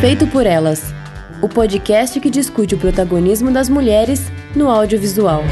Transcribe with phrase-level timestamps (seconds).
[0.00, 0.94] Feito por Elas
[1.42, 5.42] o podcast que discute o protagonismo das mulheres no audiovisual.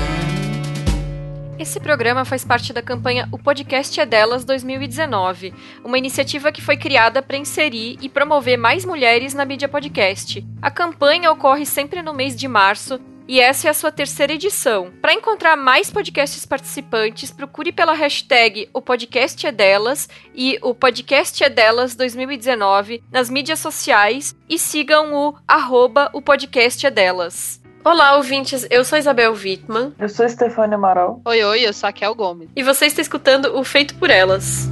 [1.59, 5.53] Esse programa faz parte da campanha O Podcast é Delas 2019,
[5.84, 10.43] uma iniciativa que foi criada para inserir e promover mais mulheres na mídia podcast.
[10.62, 12.99] A campanha ocorre sempre no mês de março
[13.29, 14.91] e essa é a sua terceira edição.
[15.03, 21.45] Para encontrar mais podcasts participantes, procure pela hashtag O Podcast é Delas e o Podcast
[21.45, 27.61] é Delas 2019 nas mídias sociais e sigam o arroba O Podcast é Delas.
[27.85, 28.67] Olá, ouvintes.
[28.71, 29.95] Eu sou Isabel Wittmann.
[29.99, 31.21] Eu sou Stefania Amaral.
[31.25, 32.48] Oi, oi, eu sou a Kel Gomes.
[32.56, 34.69] E você está escutando o Feito por Elas.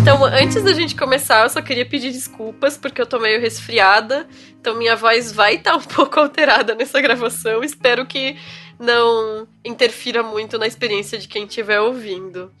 [0.00, 4.28] Então, antes da gente começar, eu só queria pedir desculpas porque eu tô meio resfriada.
[4.60, 7.62] Então, minha voz vai estar tá um pouco alterada nessa gravação.
[7.62, 8.36] Espero que
[8.78, 12.52] não interfira muito na experiência de quem estiver ouvindo.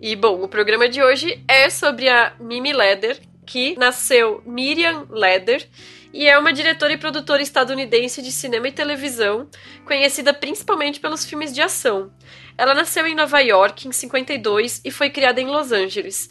[0.00, 5.68] E, bom, o programa de hoje é sobre a Mimi Leder, que nasceu Miriam Leder
[6.12, 9.48] e é uma diretora e produtora estadunidense de cinema e televisão,
[9.84, 12.10] conhecida principalmente pelos filmes de ação.
[12.56, 16.30] Ela nasceu em Nova York em 52 e foi criada em Los Angeles.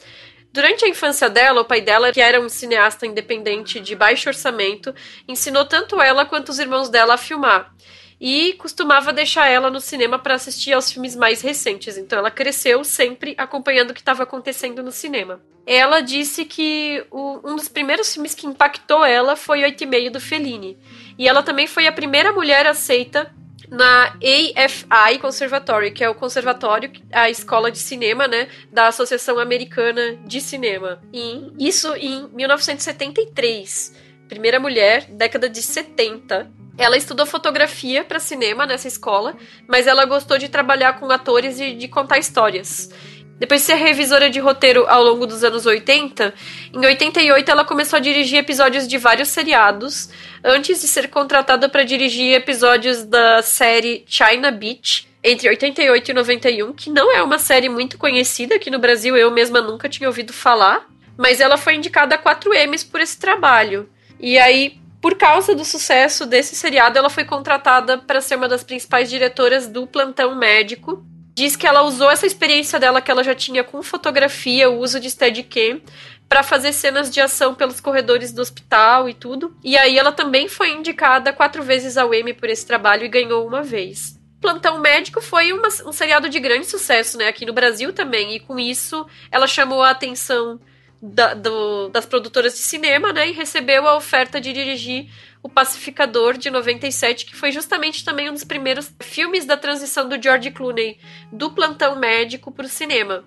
[0.51, 4.93] Durante a infância dela, o pai dela, que era um cineasta independente de baixo orçamento,
[5.27, 7.73] ensinou tanto ela quanto os irmãos dela a filmar.
[8.19, 11.97] E costumava deixar ela no cinema para assistir aos filmes mais recentes.
[11.97, 15.39] Então ela cresceu sempre acompanhando o que estava acontecendo no cinema.
[15.67, 20.11] Ela disse que o, um dos primeiros filmes que impactou ela foi Oito e Meio
[20.11, 20.79] do Fellini.
[21.17, 23.31] E ela também foi a primeira mulher aceita
[23.69, 30.17] na AFI Conservatory, que é o conservatório, a escola de cinema, né, da Associação Americana
[30.25, 31.01] de Cinema.
[31.13, 33.93] E isso em 1973.
[34.27, 36.51] Primeira mulher, década de 70.
[36.77, 39.35] Ela estudou fotografia para cinema nessa escola,
[39.67, 42.91] mas ela gostou de trabalhar com atores e de contar histórias.
[43.39, 46.33] Depois de ser revisora de roteiro ao longo dos anos 80,
[46.73, 50.09] em 88 ela começou a dirigir episódios de vários seriados,
[50.43, 56.73] antes de ser contratada para dirigir episódios da série China Beach, entre 88 e 91,
[56.73, 60.33] que não é uma série muito conhecida aqui no Brasil, eu mesma nunca tinha ouvido
[60.33, 63.89] falar, mas ela foi indicada a 4 M's por esse trabalho.
[64.19, 68.63] E aí, por causa do sucesso desse seriado, ela foi contratada para ser uma das
[68.63, 71.05] principais diretoras do Plantão Médico,
[71.37, 74.99] diz que ela usou essa experiência dela que ela já tinha com fotografia, o uso
[74.99, 75.79] de Steadicam,
[76.27, 79.55] para fazer cenas de ação pelos corredores do hospital e tudo.
[79.63, 83.45] E aí ela também foi indicada quatro vezes ao Emmy por esse trabalho e ganhou
[83.45, 84.19] uma vez.
[84.41, 88.39] Plantão Médico foi uma, um seriado de grande sucesso, né, aqui no Brasil também, e
[88.39, 90.59] com isso ela chamou a atenção
[90.99, 95.07] da, do, das produtoras de cinema, né, e recebeu a oferta de dirigir
[95.41, 100.21] o Pacificador de 97, que foi justamente também um dos primeiros filmes da transição do
[100.21, 100.97] George Clooney
[101.31, 103.23] do plantão médico para o cinema.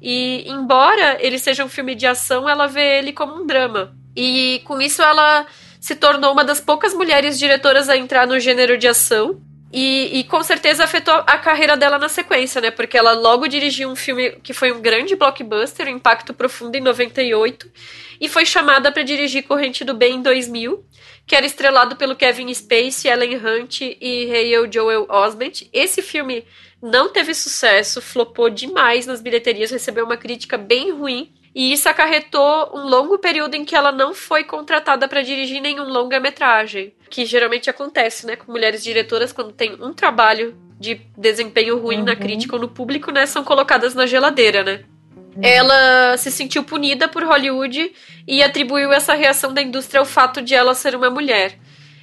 [0.00, 3.96] E embora ele seja um filme de ação, ela vê ele como um drama.
[4.14, 5.46] E com isso ela
[5.80, 9.40] se tornou uma das poucas mulheres diretoras a entrar no gênero de ação.
[9.72, 12.70] E, e, com certeza afetou a carreira dela na sequência, né?
[12.70, 17.70] Porque ela logo dirigiu um filme que foi um grande blockbuster, Impacto Profundo, em 98,
[18.20, 20.84] e foi chamada para dirigir Corrente do Bem em 2000,
[21.26, 25.68] que era estrelado pelo Kevin Spacey, Ellen Hunt e Hale Joel Osment.
[25.72, 26.44] Esse filme
[26.80, 31.32] não teve sucesso, flopou demais nas bilheterias, recebeu uma crítica bem ruim.
[31.52, 35.88] E isso acarretou um longo período em que ela não foi contratada para dirigir nenhum
[35.88, 36.94] longa-metragem.
[37.08, 38.36] Que geralmente acontece, né?
[38.36, 42.04] Com mulheres diretoras, quando tem um trabalho de desempenho ruim uhum.
[42.04, 43.24] na crítica ou no público, né?
[43.24, 44.84] São colocadas na geladeira, né?
[45.42, 47.92] Ela se sentiu punida por Hollywood
[48.26, 51.58] e atribuiu essa reação da indústria ao fato de ela ser uma mulher.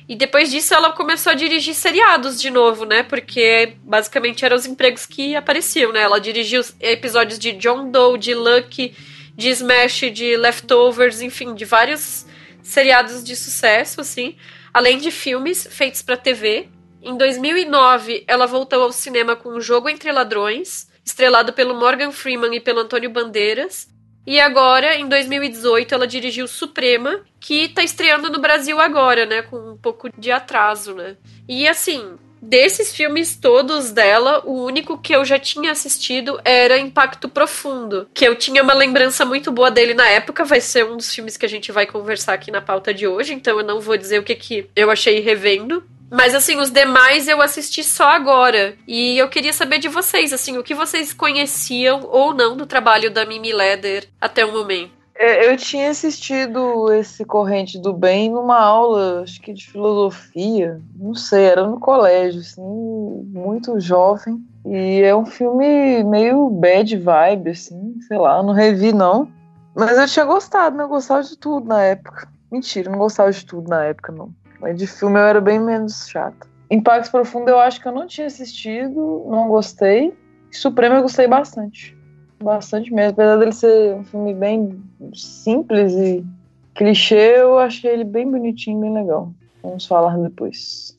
[0.07, 3.03] E depois disso ela começou a dirigir seriados de novo, né?
[3.03, 6.01] Porque basicamente eram os empregos que apareciam, né?
[6.01, 8.93] Ela dirigiu episódios de John Doe, de Lucky,
[9.35, 12.25] de Smash, de Leftovers, enfim, de vários
[12.61, 14.35] seriados de sucesso, assim,
[14.73, 16.67] além de filmes feitos para TV.
[17.01, 22.55] Em 2009, ela voltou ao cinema com O Jogo entre Ladrões, estrelado pelo Morgan Freeman
[22.55, 23.87] e pelo Antônio Bandeiras.
[24.25, 29.41] E agora, em 2018, ela dirigiu Suprema, que tá estreando no Brasil agora, né?
[29.41, 31.17] Com um pouco de atraso, né?
[31.47, 37.29] E assim, desses filmes todos dela, o único que eu já tinha assistido era Impacto
[37.29, 41.13] Profundo, que eu tinha uma lembrança muito boa dele na época, vai ser um dos
[41.13, 43.95] filmes que a gente vai conversar aqui na pauta de hoje, então eu não vou
[43.95, 45.83] dizer o que, que eu achei revendo,
[46.13, 48.75] mas assim, os demais eu assisti só agora.
[48.87, 53.11] E eu queria saber de vocês, assim, o que vocês conheciam ou não do trabalho
[53.11, 54.91] da Mimi Leder até o momento.
[55.15, 61.15] É, eu tinha assistido esse Corrente do Bem numa aula, acho que de filosofia, não
[61.15, 64.43] sei, era no colégio, assim, muito jovem.
[64.65, 69.31] E é um filme meio bad vibe, assim, sei lá, não revi não.
[69.75, 70.83] Mas eu tinha gostado, né?
[70.83, 72.27] Eu gostava de tudo na época.
[72.51, 74.31] Mentira, não gostava de tudo na época, não.
[74.63, 76.47] Mas de filme eu era bem menos chata.
[76.71, 80.17] Impacto Profundo eu acho que eu não tinha assistido, não gostei.
[80.49, 81.97] Supremo eu gostei bastante.
[82.41, 83.11] Bastante mesmo.
[83.11, 84.81] Apesar dele ser um filme bem
[85.13, 86.25] simples e
[86.73, 89.33] clichê, eu achei ele bem bonitinho, bem legal.
[89.61, 90.92] Vamos falar depois.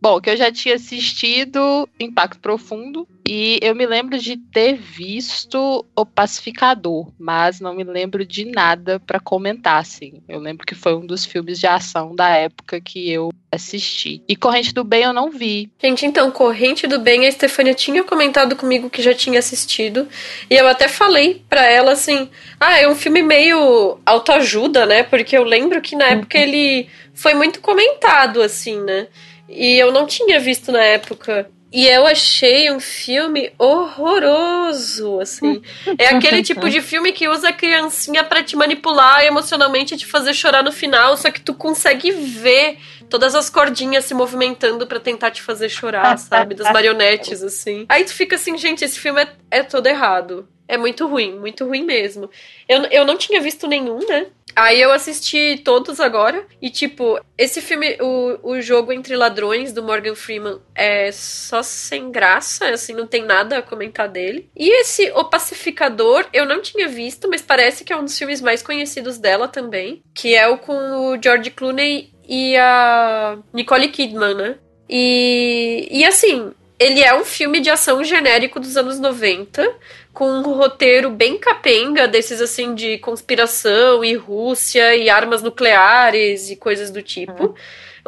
[0.00, 5.86] Bom, que eu já tinha assistido Impacto Profundo e eu me lembro de ter visto
[5.94, 10.22] O Pacificador, mas não me lembro de nada para comentar, assim.
[10.28, 14.22] Eu lembro que foi um dos filmes de ação da época que eu assisti.
[14.28, 15.70] E Corrente do Bem eu não vi.
[15.80, 20.08] Gente, então, Corrente do Bem, a Stefania tinha comentado comigo que já tinha assistido.
[20.48, 25.02] E eu até falei pra ela assim: ah, é um filme meio autoajuda, né?
[25.02, 26.44] Porque eu lembro que na época uhum.
[26.44, 29.06] ele foi muito comentado, assim, né?
[29.50, 31.50] E eu não tinha visto na época.
[31.72, 35.62] E eu achei um filme horroroso, assim.
[35.98, 40.06] É aquele tipo de filme que usa a criancinha para te manipular emocionalmente e te
[40.06, 44.98] fazer chorar no final, só que tu consegue ver todas as cordinhas se movimentando para
[44.98, 46.56] tentar te fazer chorar, sabe?
[46.56, 47.86] Das marionetes, assim.
[47.88, 50.48] Aí tu fica assim, gente, esse filme é, é todo errado.
[50.66, 52.30] É muito ruim, muito ruim mesmo.
[52.68, 54.26] Eu, eu não tinha visto nenhum, né?
[54.54, 56.46] Aí eu assisti todos agora.
[56.60, 62.10] E, tipo, esse filme, o, o jogo Entre Ladrões, do Morgan Freeman, é só sem
[62.10, 64.50] graça, assim, não tem nada a comentar dele.
[64.56, 68.40] E esse O Pacificador, eu não tinha visto, mas parece que é um dos filmes
[68.40, 70.02] mais conhecidos dela também.
[70.14, 74.56] Que é o com o George Clooney e a Nicole Kidman, né?
[74.88, 79.70] E, e assim, ele é um filme de ação genérico dos anos 90
[80.12, 86.56] com um roteiro bem capenga, desses assim de conspiração e Rússia e armas nucleares e
[86.56, 87.46] coisas do tipo.
[87.46, 87.54] Uhum.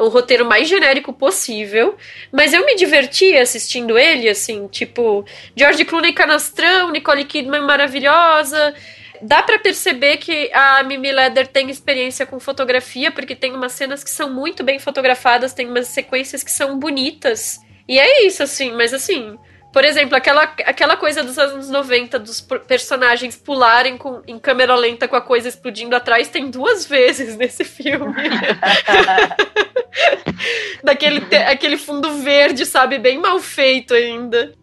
[0.05, 1.95] Um roteiro mais genérico possível.
[2.31, 5.23] Mas eu me diverti assistindo ele, assim, tipo,
[5.55, 8.73] George Clooney canastrão, Nicole Kidman maravilhosa.
[9.21, 14.03] Dá para perceber que a Mimi Leder tem experiência com fotografia, porque tem umas cenas
[14.03, 17.59] que são muito bem fotografadas, tem umas sequências que são bonitas.
[17.87, 19.37] E é isso, assim, mas assim,
[19.73, 25.07] por exemplo, aquela, aquela coisa dos anos 90, dos personagens pularem com, em câmera lenta
[25.07, 28.13] com a coisa explodindo atrás, tem duas vezes nesse filme.
[30.83, 32.99] Daquele aquele fundo verde, sabe?
[32.99, 34.53] Bem mal feito ainda.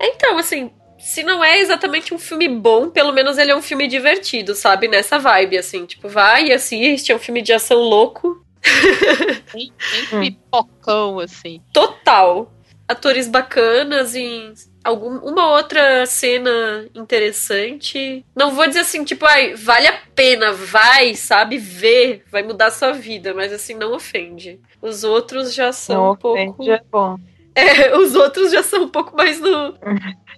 [0.00, 3.88] Então, assim, se não é exatamente um filme bom, pelo menos ele é um filme
[3.88, 4.86] divertido, sabe?
[4.86, 5.84] Nessa vibe, assim.
[5.84, 8.40] Tipo, vai e assiste, é um filme de ação louco.
[9.52, 9.72] Bem,
[10.12, 11.60] bem pipocão, assim.
[11.72, 12.52] Total
[12.90, 14.52] atores bacanas em
[14.82, 18.24] algum, uma outra cena interessante.
[18.34, 22.72] Não vou dizer assim, tipo, ai, vale a pena, vai, sabe, ver, vai mudar a
[22.72, 24.58] sua vida, mas assim, não ofende.
[24.82, 26.68] Os outros já são não um pouco.
[26.68, 27.16] É bom.
[27.54, 29.74] É, os outros já são um pouco mais no,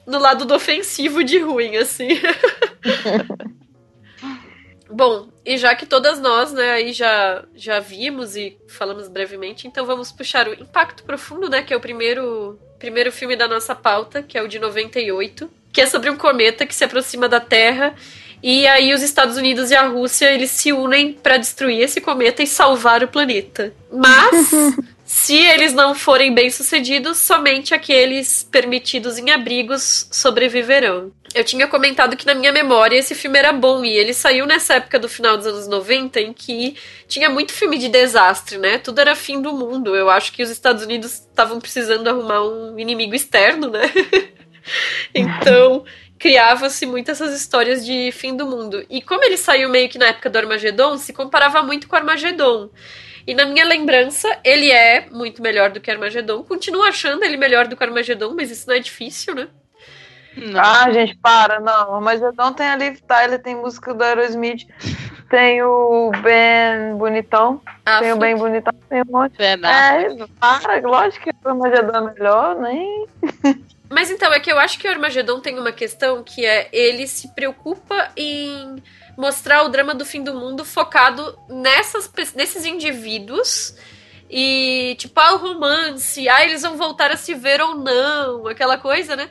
[0.07, 2.09] no lado do ofensivo de ruim, assim.
[4.91, 9.85] Bom, e já que todas nós, né, aí já, já vimos e falamos brevemente, então
[9.85, 14.23] vamos puxar o Impacto Profundo, né, que é o primeiro, primeiro filme da nossa pauta,
[14.23, 17.95] que é o de 98, que é sobre um cometa que se aproxima da Terra
[18.43, 22.43] e aí os Estados Unidos e a Rússia, eles se unem para destruir esse cometa
[22.43, 23.73] e salvar o planeta.
[23.93, 24.51] Mas
[25.15, 31.13] Se eles não forem bem-sucedidos, somente aqueles permitidos em abrigos sobreviverão.
[31.35, 34.77] Eu tinha comentado que na minha memória esse filme era bom e ele saiu nessa
[34.77, 36.77] época do final dos anos 90 em que
[37.07, 38.79] tinha muito filme de desastre, né?
[38.79, 39.95] Tudo era fim do mundo.
[39.95, 43.83] Eu acho que os Estados Unidos estavam precisando arrumar um inimigo externo, né?
[45.15, 45.85] então,
[46.19, 48.85] criava-se muitas essas histórias de fim do mundo.
[48.89, 51.99] E como ele saiu meio que na época do Armagedon, se comparava muito com o
[51.99, 52.71] Armagedon.
[53.27, 56.43] E na minha lembrança, ele é muito melhor do que Armagedon.
[56.43, 59.49] Continuo achando ele melhor do que Armagedon, mas isso não é difícil, né?
[60.37, 60.61] Não.
[60.61, 61.97] Ah, gente, para, não.
[61.97, 64.67] Armagedon tem a Liv Tyler, tem música do Aerosmith,
[65.29, 69.43] tem o Ben Bonitão, ah, tem o Ben Bonitão, tem um monte.
[69.43, 73.07] É, é, para, lógico que o Armagedon é melhor, nem.
[73.91, 77.07] Mas então, é que eu acho que o Armagedon tem uma questão que é ele
[77.07, 78.83] se preocupa em
[79.17, 83.75] mostrar o drama do fim do mundo focado nessas, nesses indivíduos.
[84.35, 88.79] E, tipo, ah, o romance, ah, eles vão voltar a se ver ou não, aquela
[88.79, 89.29] coisa, né?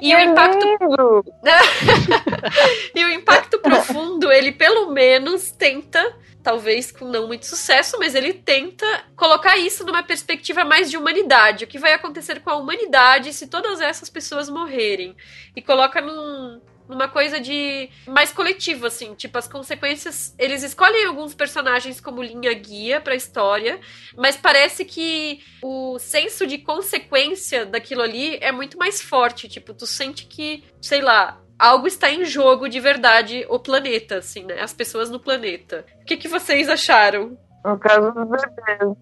[0.00, 0.66] E o impacto.
[2.94, 8.34] e o impacto profundo, ele pelo menos tenta talvez com não muito sucesso, mas ele
[8.34, 8.84] tenta
[9.16, 11.64] colocar isso numa perspectiva mais de humanidade.
[11.64, 15.16] O que vai acontecer com a humanidade se todas essas pessoas morrerem?
[15.54, 20.34] E coloca num, numa coisa de mais coletivo, assim, tipo, as consequências.
[20.38, 23.80] Eles escolhem alguns personagens como linha guia pra história,
[24.16, 29.48] mas parece que o senso de consequência daquilo ali é muito mais forte.
[29.48, 34.44] Tipo, tu sente que, sei lá, algo está em jogo de verdade o planeta, assim,
[34.44, 34.60] né?
[34.60, 35.84] As pessoas no planeta.
[36.00, 37.36] O que, que vocês acharam?
[37.64, 38.96] No caso dos bebês.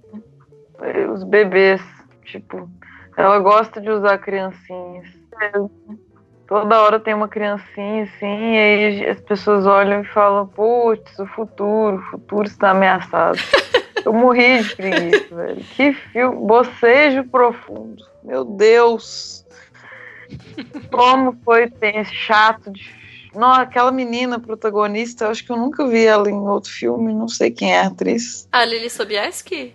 [1.13, 1.83] Os bebês,
[2.25, 2.71] tipo,
[3.17, 5.09] ela gosta de usar criancinhas.
[6.51, 11.27] Toda hora tem uma criancinha assim, e aí as pessoas olham e falam, putz, o
[11.27, 13.39] futuro, o futuro está ameaçado.
[14.05, 15.65] Eu morri de preguiça, velho.
[15.77, 18.05] Que filme, bocejo profundo.
[18.25, 19.47] Meu Deus.
[20.91, 22.99] Como foi ter chato de
[23.33, 27.29] não, aquela menina protagonista, eu acho que eu nunca vi ela em outro filme, não
[27.29, 28.49] sei quem é a atriz.
[28.51, 29.73] A Lily Sobieski?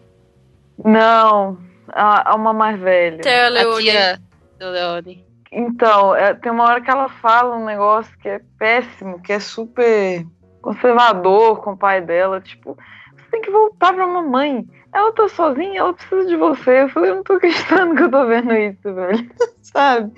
[0.84, 3.22] Não, a, a uma mais velha.
[3.22, 3.90] Theo Leone.
[3.90, 4.22] A tia
[4.60, 5.26] do Leone.
[5.58, 9.40] Então, é, tem uma hora que ela fala um negócio que é péssimo, que é
[9.40, 10.26] super
[10.62, 12.78] conservador com o pai dela, tipo,
[13.16, 14.68] você tem que voltar pra mamãe.
[14.94, 16.82] Ela tá sozinha, ela precisa de você.
[16.82, 19.32] Eu falei, eu não tô acreditando que eu tô vendo isso, velho.
[19.64, 20.12] Sabe?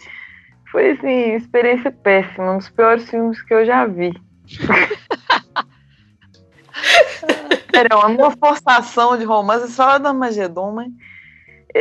[0.71, 4.19] Foi assim, experiência péssima, um dos piores filmes que eu já vi.
[7.71, 10.87] Era uma forçação de romance, só da Magedon, mas.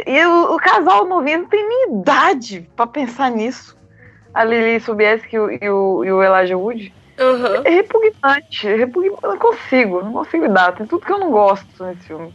[0.06, 3.76] E o, o, casal novinho não tem nem idade pra pensar nisso.
[4.34, 6.92] A Lili Sobieski e o, e o, e o Elijah Wood.
[7.18, 7.62] Uhum.
[7.64, 9.18] É repugnante, é repugnante.
[9.22, 10.74] Eu não consigo, não consigo dar.
[10.74, 12.34] Tem tudo que eu não gosto nesse filme.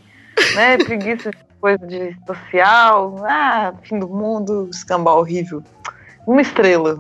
[0.55, 0.77] Né?
[0.79, 3.23] Preguiça de coisa de social.
[3.27, 5.61] Ah, fim do mundo, escambau horrível.
[6.25, 6.97] Uma estrela.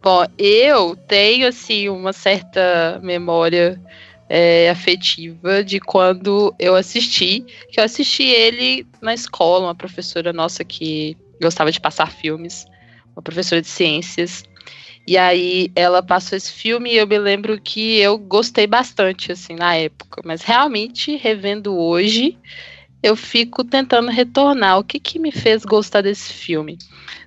[0.01, 3.81] Bom, eu tenho assim uma certa memória
[4.29, 10.63] é, afetiva de quando eu assisti, que eu assisti ele na escola, uma professora nossa
[10.63, 12.65] que gostava de passar filmes,
[13.15, 14.43] uma professora de ciências.
[15.07, 19.55] E aí ela passou esse filme e eu me lembro que eu gostei bastante assim
[19.55, 22.37] na época, mas realmente revendo hoje,
[23.05, 24.79] eu fico tentando retornar.
[24.79, 26.79] O que, que me fez gostar desse filme?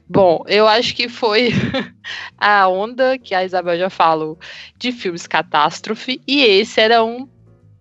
[0.09, 1.51] Bom, eu acho que foi
[2.37, 4.37] a onda que a Isabel já falou
[4.77, 7.29] de filmes catástrofe, e esse era um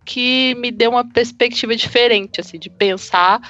[0.06, 3.42] que me deu uma perspectiva diferente, assim, de pensar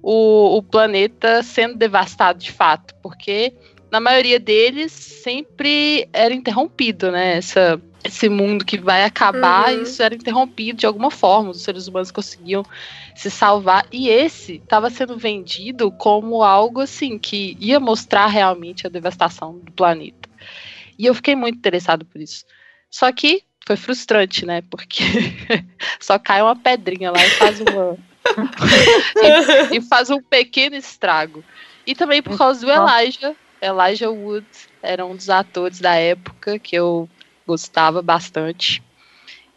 [0.00, 3.52] o, o planeta sendo devastado de fato, porque
[3.90, 7.38] na maioria deles sempre era interrompido, né?
[7.38, 9.82] Essa, esse mundo que vai acabar, uhum.
[9.82, 11.50] isso era interrompido de alguma forma.
[11.50, 12.64] Os seres humanos conseguiam
[13.14, 13.86] se salvar.
[13.90, 19.72] E esse estava sendo vendido como algo assim que ia mostrar realmente a devastação do
[19.72, 20.28] planeta.
[20.98, 22.44] E eu fiquei muito interessado por isso.
[22.90, 24.62] Só que foi frustrante, né?
[24.70, 25.02] Porque
[26.00, 27.98] só cai uma pedrinha lá e faz uma.
[29.72, 31.44] e, e, faz um pequeno estrago.
[31.86, 33.34] E também por causa do Elijah.
[33.60, 34.46] Elijah Wood
[34.82, 37.08] era um dos atores da época que eu
[37.46, 38.82] gostava bastante.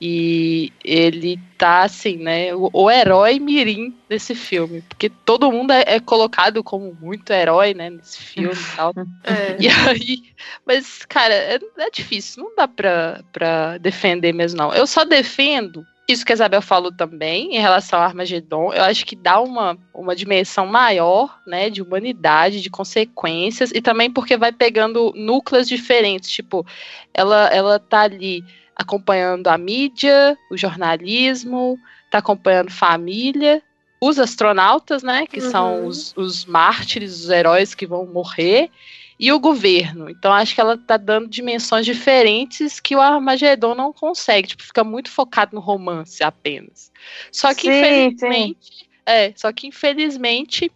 [0.01, 2.55] E ele tá assim, né?
[2.55, 4.81] O, o, herói mirim desse filme.
[4.83, 7.89] Porque todo mundo é, é, colocado como muito herói, né?
[7.89, 8.93] Nesse filme e tal.
[9.25, 9.57] É.
[9.59, 10.23] E aí.
[10.65, 12.43] Mas, cara, é, é, difícil.
[12.43, 14.73] Não dá pra, pra defender mesmo, não.
[14.73, 15.85] Eu só defendo.
[16.09, 19.77] Isso que a Isabel falou também em relação ao Armagedon, eu acho que dá uma,
[19.93, 26.31] uma dimensão maior, né, de humanidade, de consequências, e também porque vai pegando núcleos diferentes,
[26.31, 26.65] tipo,
[27.13, 28.43] ela, ela tá ali
[28.75, 33.61] acompanhando a mídia, o jornalismo, está acompanhando família,
[34.01, 35.51] os astronautas, né, que uhum.
[35.51, 38.71] são os, os mártires, os heróis que vão morrer,
[39.19, 40.09] e o governo.
[40.09, 44.83] Então acho que ela está dando dimensões diferentes que o Armagedon não consegue, tipo, fica
[44.83, 46.91] muito focado no romance apenas.
[47.31, 48.85] Só que sim, infelizmente, sim.
[49.05, 50.71] é, só que infelizmente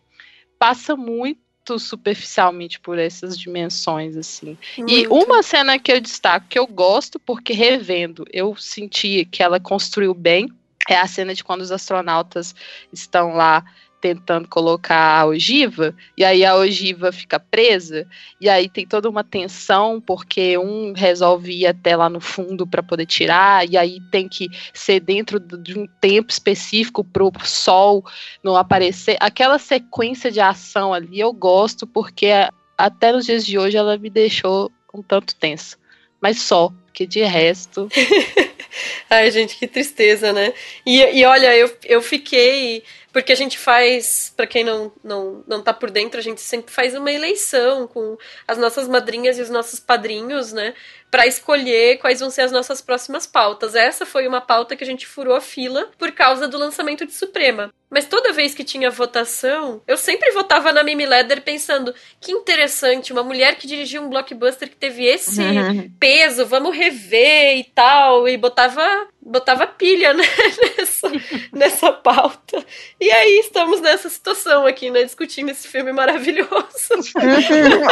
[0.59, 4.57] passa muito muito superficialmente por essas dimensões, assim.
[4.77, 4.91] Muito.
[4.91, 9.59] E uma cena que eu destaco, que eu gosto, porque revendo, eu senti que ela
[9.59, 10.49] construiu bem,
[10.89, 12.53] é a cena de quando os astronautas
[12.91, 13.63] estão lá
[14.03, 18.05] tentando colocar a ogiva, e aí a ogiva fica presa,
[18.41, 22.83] e aí tem toda uma tensão, porque um resolve ir até lá no fundo para
[22.83, 28.03] poder tirar, e aí tem que ser dentro de um tempo específico para o sol
[28.43, 29.15] não aparecer.
[29.21, 32.27] Aquela sequência de ação ali eu gosto, porque
[32.77, 35.77] até nos dias de hoje ela me deixou um tanto tensa.
[36.19, 37.87] Mas só, que de resto.
[39.09, 40.53] Ai, gente, que tristeza, né?
[40.85, 42.83] E, e olha, eu, eu fiquei
[43.13, 46.73] porque a gente faz, para quem não, não, não tá por dentro, a gente sempre
[46.73, 48.17] faz uma eleição com
[48.47, 50.73] as nossas madrinhas e os nossos padrinhos, né?
[51.13, 53.75] Para escolher quais vão ser as nossas próximas pautas.
[53.75, 57.13] Essa foi uma pauta que a gente furou a fila por causa do lançamento de
[57.13, 57.71] Suprema.
[57.87, 63.13] Mas toda vez que tinha votação, eu sempre votava na Mimi Leder pensando: que interessante,
[63.13, 65.91] uma mulher que dirigiu um blockbuster que teve esse uhum.
[65.99, 68.27] peso, vamos rever e tal.
[68.27, 70.23] E botava botava pilha né,
[70.77, 71.11] nessa,
[71.51, 72.65] nessa pauta.
[72.99, 75.03] E aí estamos nessa situação aqui, né?
[75.03, 76.49] Discutindo esse filme maravilhoso.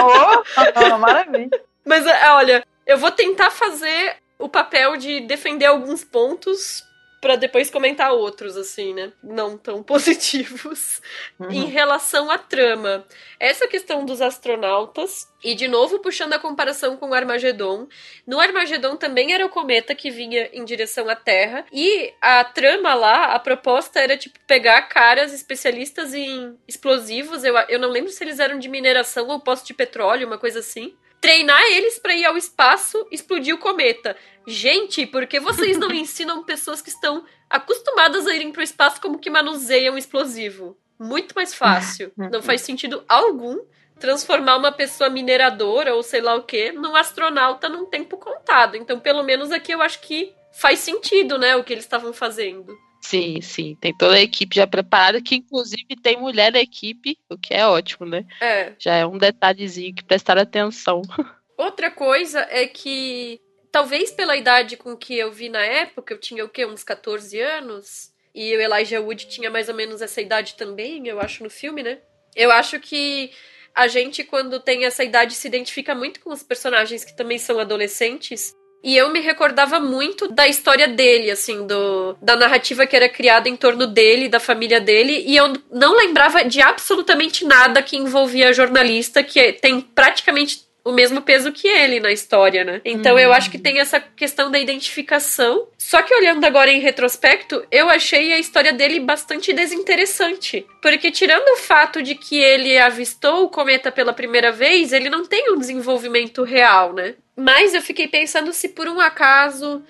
[0.02, 1.62] oh, maravilha.
[1.86, 6.84] Mas é, olha, eu vou tentar fazer o papel de defender alguns pontos
[7.22, 9.14] para depois comentar outros, assim, né?
[9.24, 11.00] Não tão positivos.
[11.40, 11.52] Uhum.
[11.52, 13.06] Em relação à trama.
[13.40, 17.88] Essa questão dos astronautas, e de novo puxando a comparação com o Armagedon.
[18.26, 21.64] No Armagedon também era o cometa que vinha em direção à Terra.
[21.72, 27.44] E a trama lá, a proposta era, tipo, pegar caras especialistas em explosivos.
[27.44, 30.60] Eu, eu não lembro se eles eram de mineração ou posto de petróleo, uma coisa
[30.60, 34.18] assim treinar eles para ir ao espaço explodir o cometa.
[34.46, 39.00] Gente, por que vocês não ensinam pessoas que estão acostumadas a irem para o espaço
[39.00, 40.76] como que manuseiam explosivo?
[41.00, 42.12] Muito mais fácil.
[42.32, 43.58] Não faz sentido algum
[44.00, 48.76] transformar uma pessoa mineradora ou sei lá o que num astronauta num tempo contado.
[48.76, 52.78] Então, pelo menos aqui eu acho que faz sentido, né, o que eles estavam fazendo.
[53.02, 53.76] Sim, sim.
[53.82, 57.66] Tem toda a equipe já preparada, que inclusive tem mulher da equipe, o que é
[57.66, 58.26] ótimo, né?
[58.40, 58.74] É.
[58.78, 61.02] Já é um detalhezinho que prestar atenção.
[61.58, 63.42] Outra coisa é que,
[63.72, 66.66] talvez pela idade com que eu vi na época, eu tinha o quê?
[66.66, 68.12] Uns 14 anos?
[68.34, 71.84] E o Elijah Wood tinha mais ou menos essa idade também, eu acho, no filme,
[71.84, 72.00] né?
[72.36, 73.32] Eu acho que
[73.76, 77.60] a gente, quando tem essa idade, se identifica muito com os personagens que também são
[77.60, 78.54] adolescentes.
[78.84, 83.48] E eu me recordava muito da história dele, assim, do, da narrativa que era criada
[83.48, 88.50] em torno dele, da família dele, e eu não lembrava de absolutamente nada que envolvia
[88.50, 92.82] a jornalista, que tem praticamente o mesmo peso que ele na história, né?
[92.84, 95.68] Então eu acho que tem essa questão da identificação.
[95.78, 100.66] Só que olhando agora em retrospecto, eu achei a história dele bastante desinteressante.
[100.82, 105.26] Porque tirando o fato de que ele avistou o cometa pela primeira vez, ele não
[105.26, 107.16] tem um desenvolvimento real, né?
[107.36, 109.84] Mas eu fiquei pensando se por um acaso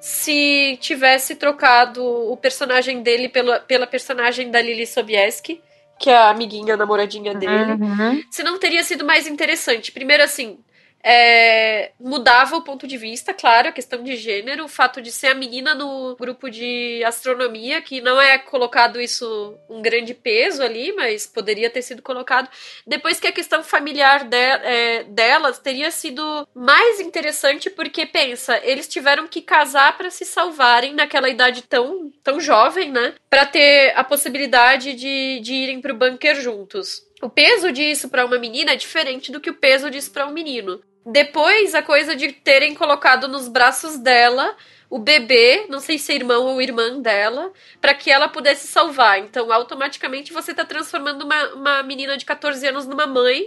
[0.00, 5.60] se tivesse trocado o personagem dele pela, pela personagem da Lily Sobieski,
[6.00, 8.24] que é a amiguinha, a namoradinha dele, Uhum.
[8.30, 9.92] se não teria sido mais interessante.
[9.92, 10.58] Primeiro, assim,
[11.02, 15.28] é, mudava o ponto de vista, claro, a questão de gênero, o fato de ser
[15.28, 20.92] a menina no grupo de astronomia, que não é colocado isso um grande peso ali,
[20.92, 22.48] mas poderia ter sido colocado.
[22.86, 28.86] Depois que a questão familiar de, é, delas teria sido mais interessante, porque pensa, eles
[28.88, 33.14] tiveram que casar para se salvarem naquela idade tão, tão jovem, né?
[33.28, 37.08] Para ter a possibilidade de, de irem pro bunker juntos.
[37.22, 40.32] O peso disso para uma menina é diferente do que o peso disso para um
[40.32, 40.80] menino.
[41.04, 44.56] Depois, a coisa de terem colocado nos braços dela
[44.90, 49.20] o bebê, não sei se é irmão ou irmã dela, para que ela pudesse salvar.
[49.20, 53.46] Então, automaticamente, você tá transformando uma, uma menina de 14 anos numa mãe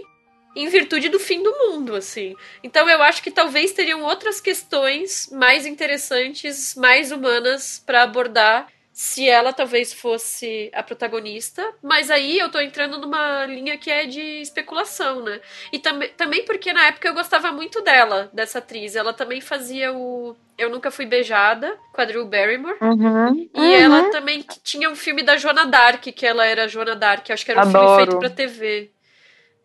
[0.56, 2.34] em virtude do fim do mundo, assim.
[2.62, 9.28] Então, eu acho que talvez teriam outras questões mais interessantes, mais humanas para abordar se
[9.28, 14.20] ela talvez fosse a protagonista, mas aí eu tô entrando numa linha que é de
[14.40, 15.40] especulação, né?
[15.72, 18.94] E tam também porque na época eu gostava muito dela, dessa atriz.
[18.94, 22.76] Ela também fazia o Eu Nunca Fui Beijada, com a Drew Barrymore.
[22.80, 23.48] Uhum.
[23.52, 23.64] E Uhum.
[23.74, 27.44] ela também tinha um filme da Joana Dark, que ela era a Joana Dark, acho
[27.44, 28.92] que era um filme feito pra TV.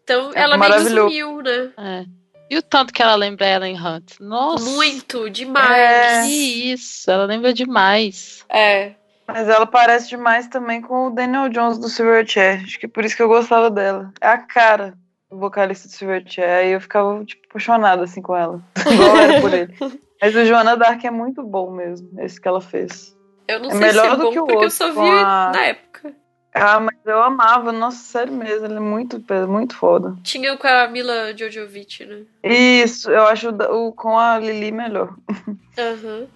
[0.03, 1.71] Então É ela meio sumiu, né?
[1.77, 2.05] É.
[2.49, 4.13] E o tanto que ela lembra Ellen Hunt?
[4.19, 4.67] Nossa!
[4.71, 6.25] Muito, demais.
[6.27, 8.43] Que isso, ela lembra demais.
[8.49, 8.93] É.
[9.33, 12.63] Mas ela parece demais também com o Daniel Jones do Silverchair.
[12.63, 14.11] Acho que é por isso que eu gostava dela.
[14.21, 14.93] É a cara
[15.29, 16.49] do vocalista do Silverchair.
[16.49, 18.61] Aí eu ficava, tipo, apaixonada, assim, com ela.
[18.91, 19.73] Igual eu era por ele.
[20.21, 23.15] Mas o Joana Dark é muito bom mesmo, esse que ela fez.
[23.47, 24.91] Eu não É sei melhor se é do bom, que o porque eu outro, só
[24.91, 26.13] vi a- na época.
[26.53, 30.15] Ah, mas eu amava, nossa, sério mesmo, ele é muito, muito foda.
[30.23, 32.23] Tinha o com a Mila Jojovic, né?
[32.43, 35.15] Isso, eu acho o com a Lili melhor.
[35.77, 36.27] Aham.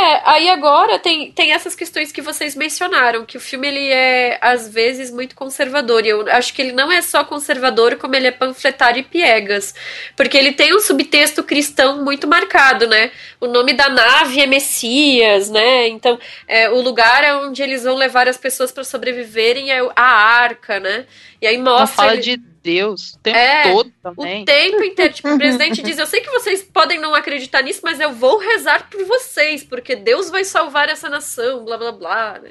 [0.00, 4.38] É, aí agora tem, tem essas questões que vocês mencionaram, que o filme ele é,
[4.40, 6.06] às vezes, muito conservador.
[6.06, 9.74] E eu acho que ele não é só conservador, como ele é panfletário e piegas.
[10.16, 13.10] Porque ele tem um subtexto cristão muito marcado, né?
[13.40, 15.88] O nome da nave é Messias, né?
[15.88, 20.78] Então, é, o lugar onde eles vão levar as pessoas para sobreviverem é a arca,
[20.78, 21.06] né?
[21.42, 21.96] E aí Ela mostra.
[21.96, 24.44] fala ele- de Deus o tempo É, todo o também.
[24.44, 25.14] tempo inteiro.
[25.14, 28.36] Tipo, o presidente diz: Eu sei que vocês podem não acreditar nisso, mas eu vou
[28.38, 32.38] rezar por vocês, porque Deus vai salvar essa nação, blá blá blá.
[32.42, 32.50] né?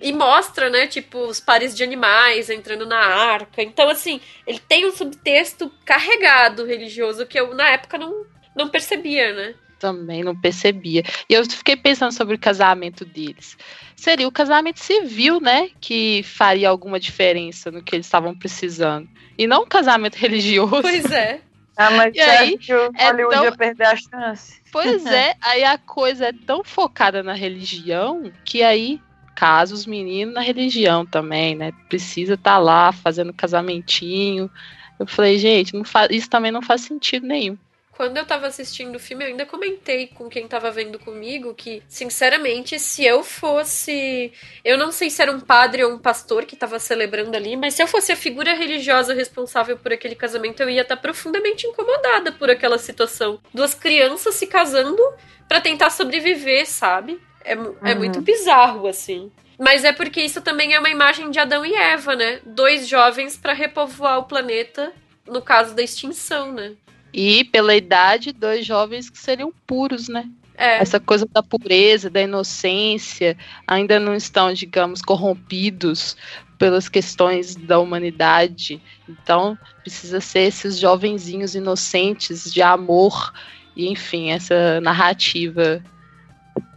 [0.00, 3.62] E mostra, né, tipo, os pares de animais entrando na arca.
[3.62, 8.24] Então, assim, ele tem um subtexto carregado religioso que eu, na época, não,
[8.56, 9.54] não percebia, né?
[9.78, 11.02] Também não percebia.
[11.28, 13.56] E eu fiquei pensando sobre o casamento deles.
[13.94, 15.68] Seria o casamento civil, né?
[15.80, 19.08] Que faria alguma diferença no que eles estavam precisando.
[19.38, 20.82] E não um casamento religioso.
[20.82, 21.40] Pois é.
[21.76, 24.62] Ah, mas E aí, que o é Hollywood tão- ia perder a chance?
[24.72, 28.98] Pois é, aí a coisa é tão focada na religião que aí
[29.34, 31.72] casa os meninos na religião também, né?
[31.90, 34.50] Precisa estar lá fazendo casamentinho.
[34.98, 37.58] Eu falei, gente, não fa- isso também não faz sentido nenhum.
[37.96, 41.82] Quando eu tava assistindo o filme, eu ainda comentei com quem tava vendo comigo que,
[41.88, 44.30] sinceramente, se eu fosse.
[44.62, 47.72] Eu não sei se era um padre ou um pastor que tava celebrando ali, mas
[47.72, 52.32] se eu fosse a figura religiosa responsável por aquele casamento, eu ia estar profundamente incomodada
[52.32, 53.40] por aquela situação.
[53.54, 55.02] Duas crianças se casando
[55.48, 57.18] pra tentar sobreviver, sabe?
[57.42, 57.96] É, é Uhum.
[57.96, 59.32] muito bizarro, assim.
[59.58, 62.40] Mas é porque isso também é uma imagem de Adão e Eva, né?
[62.44, 64.92] Dois jovens pra repovoar o planeta,
[65.26, 66.74] no caso da extinção, né?
[67.12, 70.28] E pela idade, dois jovens que seriam puros, né?
[70.56, 70.78] É.
[70.78, 76.16] Essa coisa da pureza, da inocência, ainda não estão, digamos, corrompidos
[76.58, 78.80] pelas questões da humanidade.
[79.08, 83.32] Então, precisa ser esses jovenzinhos inocentes de amor
[83.74, 85.82] e, enfim, essa narrativa,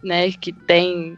[0.02, 1.16] né, que tem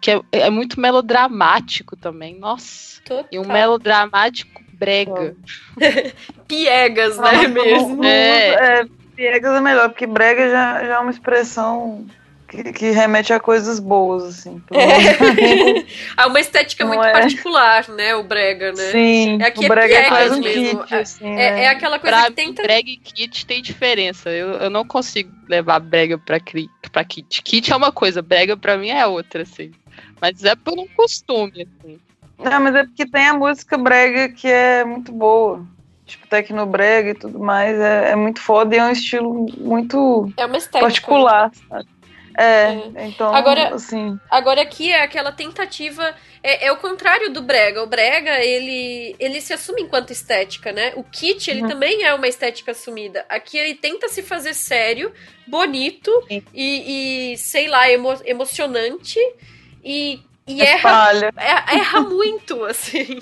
[0.00, 2.36] que é, é muito melodramático também.
[2.38, 3.28] Nossa, Total.
[3.30, 5.34] e um melodramático brega.
[6.46, 7.96] Piegas, né, Não, mesmo?
[7.96, 8.80] não- É.
[8.80, 8.84] é,
[9.16, 12.06] Piegas é melhor, porque brega já, já é uma expressão
[12.48, 14.62] que, que remete a coisas boas, assim.
[14.70, 15.84] Menos.
[16.16, 17.12] Há uma estética Não muito é.
[17.12, 18.90] particular, né, o brega, né?
[18.92, 20.80] Sim, É que o é brega é piegas quase um mesmo.
[20.84, 21.64] kit, assim, É, né?
[21.64, 22.62] é aquela coisa Pra que tenta...
[22.62, 24.30] brega e kit tem diferença.
[24.30, 27.42] Eu, eu não consigo levar brega pra, cri- pra kit.
[27.42, 29.72] Kit é uma coisa, brega pra mim é outra, assim.
[30.20, 31.98] Mas é por um costume, assim.
[32.38, 35.64] Não, mas é porque tem a música brega que é muito boa.
[36.06, 37.78] Tipo, tecnobrega e tudo mais.
[37.78, 40.46] É, é muito foda e é um estilo muito É
[40.80, 41.86] particular, sabe?
[42.40, 42.72] É,
[43.04, 44.16] então, Agora- assim...
[44.30, 46.14] Agora aqui é aquela tentativa...
[46.40, 47.82] É, é o contrário do brega.
[47.82, 50.92] O brega, ele, ele se assume enquanto estética, né?
[50.94, 51.68] O kit, ele Uhum.
[51.68, 53.26] também é uma estética assumida.
[53.28, 55.12] Aqui ele tenta se fazer sério,
[55.48, 59.18] bonito e, e, sei lá, emo- emocionante
[59.84, 63.20] e, e é erra é- erra muito, assim.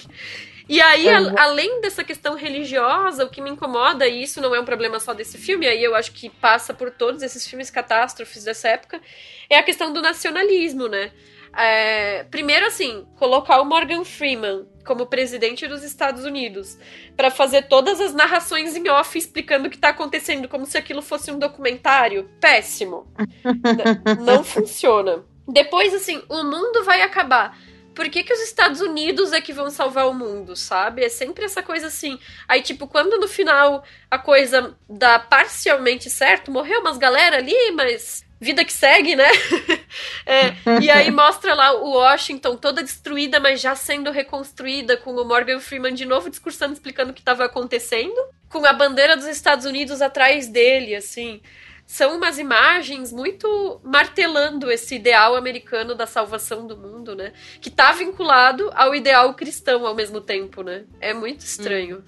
[0.68, 1.14] E aí, É.
[1.14, 4.98] a- além dessa questão religiosa, o que me incomoda, e isso não é um problema
[4.98, 9.00] só desse filme, aí eu acho que passa por todos esses filmes catástrofes dessa época,
[9.48, 11.12] é a questão do nacionalismo, né?
[11.58, 16.76] É, primeiro, assim, colocar o Morgan Freeman como presidente dos Estados Unidos
[17.16, 21.00] pra fazer todas as narrações em off explicando o que tá acontecendo, como se aquilo
[21.00, 22.28] fosse um documentário.
[22.40, 23.06] Péssimo.
[24.22, 25.24] Não funciona.
[25.46, 27.58] Depois, assim, o mundo vai acabar.
[27.94, 31.02] Por que, que os Estados Unidos é que vão salvar o mundo, sabe?
[31.02, 32.18] É sempre essa coisa assim.
[32.46, 38.26] Aí, tipo, quando no final a coisa dá parcialmente certo, morreu umas galera ali, mas
[38.38, 39.28] vida que segue, né?
[40.28, 45.24] É, e aí mostra lá o Washington toda destruída, mas já sendo reconstruída, com o
[45.24, 49.64] Morgan Freeman de novo discursando, explicando o que estava acontecendo, com a bandeira dos Estados
[49.64, 51.40] Unidos atrás dele, assim.
[51.86, 57.32] São umas imagens muito martelando esse ideal americano da salvação do mundo, né?
[57.60, 60.84] Que tá vinculado ao ideal cristão ao mesmo tempo, né?
[61.00, 62.02] É muito estranho.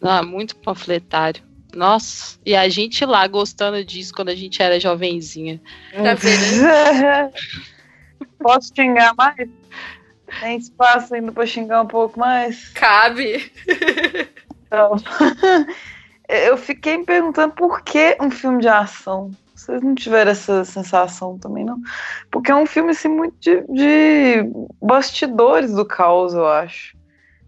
[0.00, 1.42] Ah, muito panfletário.
[1.74, 5.60] Nossa, e a gente lá gostando disso quando a gente era jovenzinha.
[5.92, 7.32] Tá vendo?
[8.40, 9.48] Posso xingar mais?
[10.40, 12.68] Tem espaço ainda pra xingar um pouco mais?
[12.70, 13.52] Cabe.
[14.66, 14.96] Então,
[16.28, 19.30] eu fiquei me perguntando por que um filme de ação.
[19.54, 21.78] Vocês não tiveram essa sensação também, não?
[22.30, 26.96] Porque é um filme assim, muito de, de bastidores do caos, eu acho.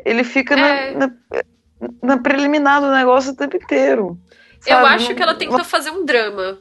[0.04, 0.94] Ele fica na, É.
[0.96, 1.12] na,
[2.02, 4.18] na preliminar do negócio o tempo inteiro.
[4.66, 4.86] Eu sabe?
[4.88, 6.58] acho Não- que ela tentou fazer um drama.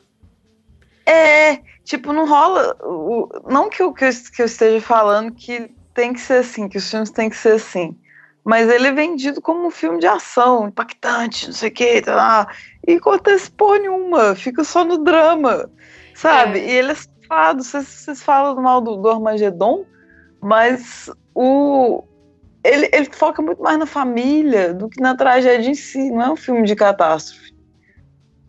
[1.06, 2.78] É, tipo, não rola.
[3.50, 6.90] não eu, que, eu, que eu esteja falando que tem que ser assim, que os
[6.90, 7.98] filmes têm que ser assim.
[8.44, 12.16] Mas ele é vendido como um filme de ação, impactante, não sei o que, tá
[12.16, 12.48] lá.
[12.88, 15.70] E acontece porra nenhuma, fica só no drama,
[16.16, 16.60] sabe?
[16.60, 16.68] É.
[16.68, 17.64] E ele é safado.
[17.64, 19.86] Vocês, vocês falam mal do, do Armagedon,
[20.42, 22.04] mas o.
[22.64, 26.10] Ele, ele foca muito mais na família do que na tragédia em si.
[26.12, 27.54] Não é um filme de catástrofe,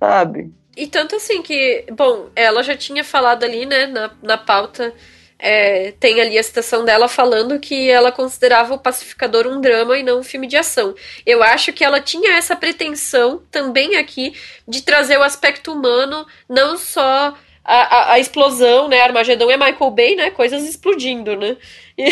[0.01, 0.53] sabe?
[0.77, 4.95] E tanto assim que, bom, ela já tinha falado ali, né, na, na pauta,
[5.41, 10.03] é, tem ali a citação dela falando que ela considerava o Pacificador um drama e
[10.03, 10.95] não um filme de ação.
[11.25, 14.35] Eu acho que ela tinha essa pretensão também aqui
[14.69, 19.91] de trazer o aspecto humano, não só a, a, a explosão, né, Armagedon é Michael
[19.91, 21.57] Bay, né, coisas explodindo, né.
[21.97, 22.11] E,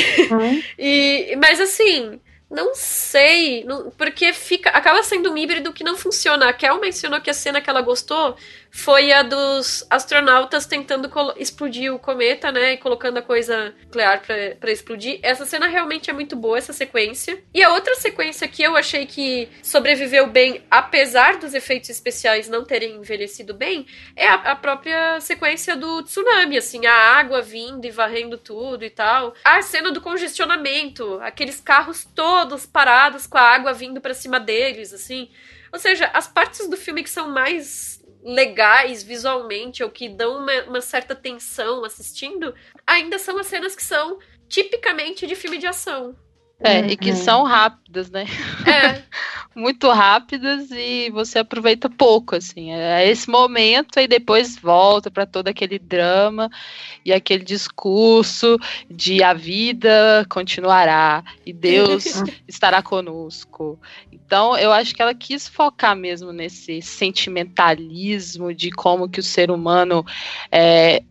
[1.32, 6.48] e, mas assim, Não sei, não, porque fica acaba sendo um híbrido que não funciona.
[6.48, 8.36] A Kel mencionou que a cena que ela gostou
[8.70, 12.74] foi a dos astronautas tentando explodir o cometa, né?
[12.74, 15.18] E colocando a coisa nuclear para explodir.
[15.22, 17.42] Essa cena realmente é muito boa, essa sequência.
[17.52, 22.64] E a outra sequência que eu achei que sobreviveu bem, apesar dos efeitos especiais não
[22.64, 27.90] terem envelhecido bem, é a, a própria sequência do tsunami, assim, a água vindo e
[27.90, 29.34] varrendo tudo e tal.
[29.44, 34.92] A cena do congestionamento, aqueles carros todos parados com a água vindo para cima deles,
[34.92, 35.28] assim.
[35.72, 37.97] Ou seja, as partes do filme que são mais
[38.28, 42.54] legais visualmente ou que dão uma, uma certa tensão assistindo,
[42.86, 46.14] ainda são as cenas que são tipicamente de filme de ação.
[46.60, 46.86] É, uhum.
[46.88, 47.16] e que uhum.
[47.16, 48.26] são rápidas, né?
[48.66, 49.02] É.
[49.54, 52.72] Muito rápidas e você aproveita pouco, assim.
[52.72, 56.50] É esse momento e depois volta para todo aquele drama
[57.04, 58.56] e aquele discurso
[58.90, 63.78] de a vida continuará e Deus estará conosco.
[64.12, 69.50] Então, eu acho que ela quis focar mesmo nesse sentimentalismo de como que o ser
[69.50, 70.04] humano
[70.52, 71.02] é,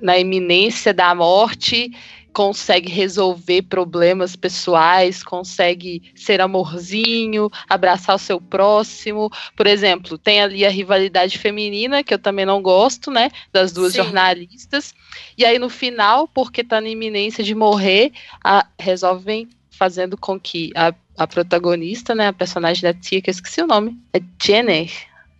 [0.00, 1.90] na iminência da morte
[2.32, 9.30] consegue resolver problemas pessoais, consegue ser amorzinho, abraçar o seu próximo.
[9.56, 13.30] Por exemplo, tem ali a rivalidade feminina, que eu também não gosto, né?
[13.52, 13.98] Das duas Sim.
[13.98, 14.94] jornalistas.
[15.36, 18.12] E aí, no final, porque tá na iminência de morrer,
[18.44, 22.28] a, resolvem fazendo com que a, a protagonista, né?
[22.28, 24.90] A personagem da tia, que eu esqueci o nome, é Jenny,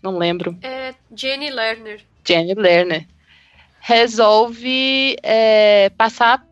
[0.03, 0.57] não lembro.
[0.63, 2.01] É Jenny Lerner.
[2.25, 3.07] Jenny Lerner
[3.81, 6.47] resolve é, passar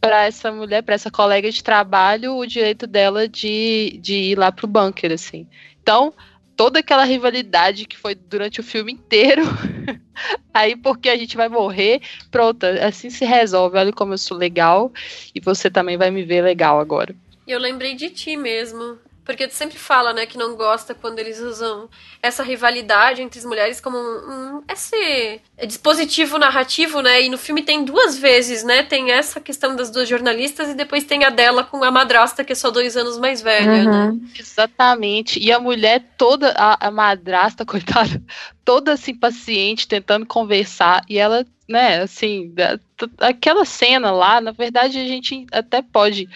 [0.00, 4.52] para essa mulher, para essa colega de trabalho, o direito dela de, de ir lá
[4.52, 5.46] pro bunker, assim.
[5.82, 6.12] Então,
[6.56, 9.42] toda aquela rivalidade que foi durante o filme inteiro,
[10.52, 13.78] aí porque a gente vai morrer, pronto, assim se resolve.
[13.78, 14.92] Olha como eu sou legal
[15.34, 17.14] e você também vai me ver legal agora.
[17.46, 18.98] Eu lembrei de ti mesmo.
[19.26, 21.88] Porque tu sempre fala, né, que não gosta quando eles usam
[22.22, 27.24] essa rivalidade entre as mulheres como um, um esse dispositivo narrativo, né?
[27.24, 28.84] E no filme tem duas vezes, né?
[28.84, 32.52] Tem essa questão das duas jornalistas e depois tem a dela com a madrasta, que
[32.52, 33.84] é só dois anos mais velha, né?
[33.84, 34.12] uhum.
[34.12, 34.20] né?
[34.38, 35.40] Exatamente.
[35.40, 38.22] E a mulher toda, a, a madrasta, coitada,
[38.64, 42.54] toda assim, paciente, tentando conversar, e ela, né, assim,
[43.18, 46.28] aquela cena lá, na verdade, a gente até pode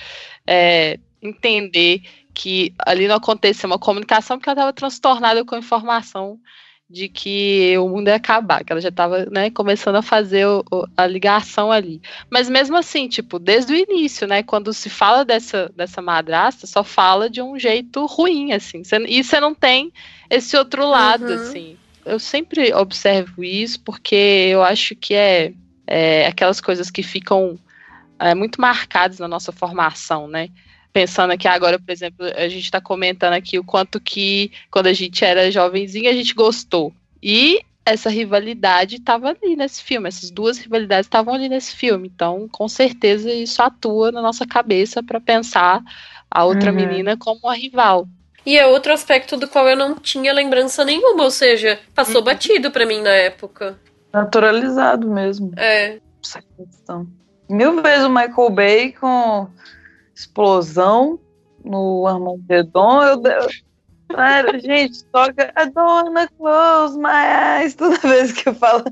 [0.45, 2.03] é, entender
[2.35, 6.39] que ali não aconteceu uma comunicação porque ela estava transtornada com a informação
[6.91, 10.65] de que o mundo ia acabar, que ela já estava né, começando a fazer o,
[10.97, 12.03] a ligação ali.
[12.29, 16.83] Mas mesmo assim, tipo, desde o início, né, quando se fala dessa, dessa madrasta, só
[16.83, 19.93] fala de um jeito ruim, assim, cê, e você não tem
[20.29, 21.35] esse outro lado, uhum.
[21.35, 21.77] assim.
[22.05, 25.53] Eu sempre observo isso porque eu acho que é,
[25.87, 27.57] é aquelas coisas que ficam
[28.19, 30.49] é, muito marcadas na nossa formação, né?
[30.93, 34.93] Pensando aqui agora, por exemplo, a gente está comentando aqui o quanto que quando a
[34.93, 36.93] gente era jovenzinho a gente gostou.
[37.23, 42.11] E essa rivalidade estava ali nesse filme, essas duas rivalidades estavam ali nesse filme.
[42.15, 45.83] Então, com certeza, isso atua na nossa cabeça para pensar
[46.31, 46.77] a outra uhum.
[46.77, 48.07] menina como a rival.
[48.45, 52.25] E é outro aspecto do qual eu não tinha lembrança nenhuma, ou seja, passou uhum.
[52.25, 53.79] batido para mim na época.
[54.13, 55.53] Naturalizado mesmo.
[55.57, 55.99] É.
[56.25, 57.07] Essa questão.
[57.49, 59.49] Mil vezes o Michael Bay com
[60.21, 61.19] explosão
[61.65, 63.49] no Armagedon, eu, eu
[64.61, 68.85] gente, toca don't wanna close my eyes toda vez que eu falo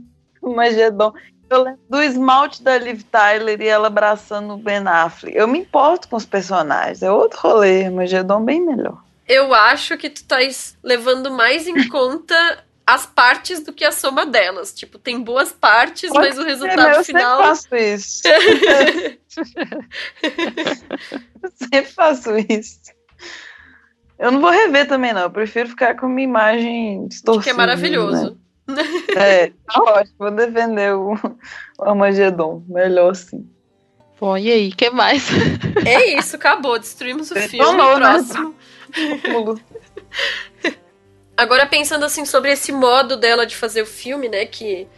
[0.42, 1.12] Armagedon.
[1.50, 5.34] Eu lembro do esmalte da Liv Tyler e ela abraçando o Ben Affleck.
[5.34, 7.02] Eu me importo com os personagens.
[7.02, 7.86] É outro rolê.
[7.86, 9.02] Armagedon bem melhor.
[9.26, 14.24] Eu acho que tu estás levando mais em conta as partes do que a soma
[14.24, 14.72] delas.
[14.72, 17.38] Tipo, tem boas partes, Pode mas o resultado ser, final.
[17.38, 18.22] Eu faço isso.
[21.42, 22.80] eu sempre faço isso.
[24.18, 25.20] Eu não vou rever também, não.
[25.20, 27.44] Eu prefiro ficar com uma imagem distorcida.
[27.44, 28.38] Que é maravilhoso.
[28.66, 28.82] Né?
[29.14, 30.16] é, tá ótimo.
[30.16, 32.64] Vou defender o, o Armagedon.
[32.66, 33.46] Melhor sim.
[34.18, 35.28] Bom, e aí, o que mais?
[35.84, 36.78] É isso, acabou.
[36.78, 37.58] Destruímos o filme.
[37.58, 38.14] Tomou, né?
[38.14, 38.54] próximo.
[38.96, 40.74] Né?
[41.38, 44.88] Agora pensando assim sobre esse modo dela de fazer o filme, né, que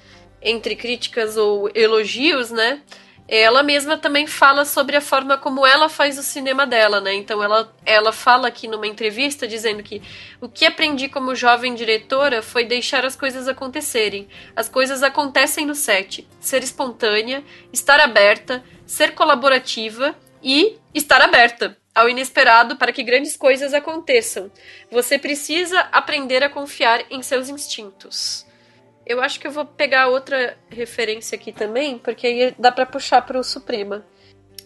[0.41, 2.81] entre críticas ou elogios, né,
[3.29, 7.13] ela mesma também fala sobre a forma como ela faz o cinema dela, né?
[7.13, 10.03] Então ela, ela fala aqui numa entrevista dizendo que
[10.41, 14.27] o que aprendi como jovem diretora foi deixar as coisas acontecerem.
[14.57, 16.27] As coisas acontecem no set.
[16.41, 23.75] Ser espontânea, estar aberta, ser colaborativa e estar aberta ao inesperado para que grandes coisas
[23.75, 24.51] aconteçam.
[24.91, 28.47] Você precisa aprender a confiar em seus instintos.
[29.05, 33.23] Eu acho que eu vou pegar outra referência aqui também, porque aí dá para puxar
[33.23, 34.05] para o Suprema.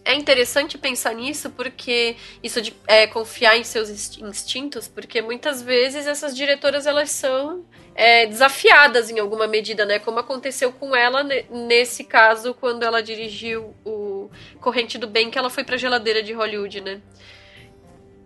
[0.04, 3.88] É interessante pensar nisso porque isso de é, confiar em seus
[4.18, 7.64] instintos, porque muitas vezes essas diretoras elas são
[7.94, 9.98] é, desafiadas em alguma medida, né?
[9.98, 15.48] Como aconteceu com ela nesse caso quando ela dirigiu o Corrente do Bem, que ela
[15.48, 17.00] foi para geladeira de Hollywood, né?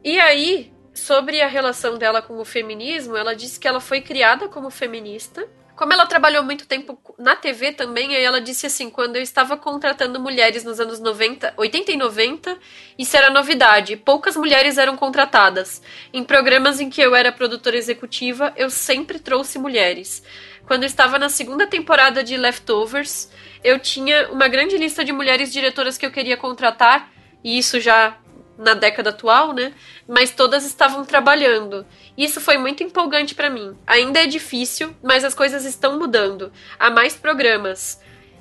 [0.02, 4.48] E aí, sobre a relação dela com o feminismo, ela disse que ela foi criada
[4.48, 9.14] como feminista como ela trabalhou muito tempo na TV também, aí ela disse assim: quando
[9.14, 12.58] eu estava contratando mulheres nos anos 90, 80 e 90,
[12.98, 13.96] isso era novidade.
[13.96, 15.80] Poucas mulheres eram contratadas.
[16.12, 20.20] Em programas em que eu era produtora executiva, eu sempre trouxe mulheres.
[20.66, 23.30] Quando eu estava na segunda temporada de Leftovers,
[23.62, 27.08] eu tinha uma grande lista de mulheres diretoras que eu queria contratar,
[27.44, 28.18] e isso já
[28.58, 29.72] na década atual, né?
[30.06, 31.86] Mas todas estavam trabalhando.
[32.16, 33.78] Isso foi muito empolgante para mim.
[33.86, 36.52] Ainda é difícil, mas as coisas estão mudando.
[36.78, 38.00] Há mais programas.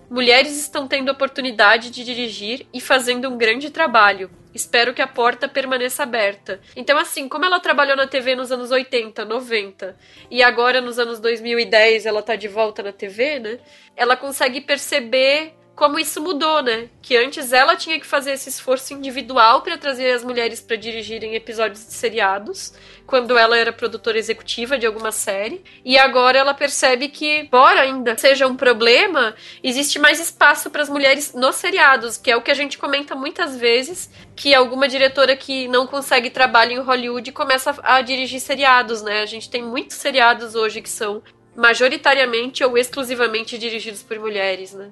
[0.09, 4.31] Mulheres estão tendo oportunidade de dirigir e fazendo um grande trabalho.
[4.53, 6.59] Espero que a porta permaneça aberta.
[6.75, 9.95] Então, assim, como ela trabalhou na TV nos anos 80, 90
[10.31, 13.59] e agora nos anos 2010 ela tá de volta na TV, né?
[13.95, 16.89] Ela consegue perceber como isso mudou, né?
[17.03, 21.35] Que antes ela tinha que fazer esse esforço individual para trazer as mulheres para dirigirem
[21.35, 22.73] episódios de seriados,
[23.05, 28.17] quando ela era produtora executiva de alguma série, e agora ela percebe que, embora ainda
[28.17, 32.49] seja um problema, existe mais espaço para as mulheres nos seriados, que é o que
[32.49, 37.77] a gente comenta muitas vezes, que alguma diretora que não consegue trabalho em Hollywood começa
[37.83, 39.21] a dirigir seriados, né?
[39.21, 41.21] A gente tem muitos seriados hoje que são
[41.55, 44.89] majoritariamente ou exclusivamente dirigidos por mulheres, né?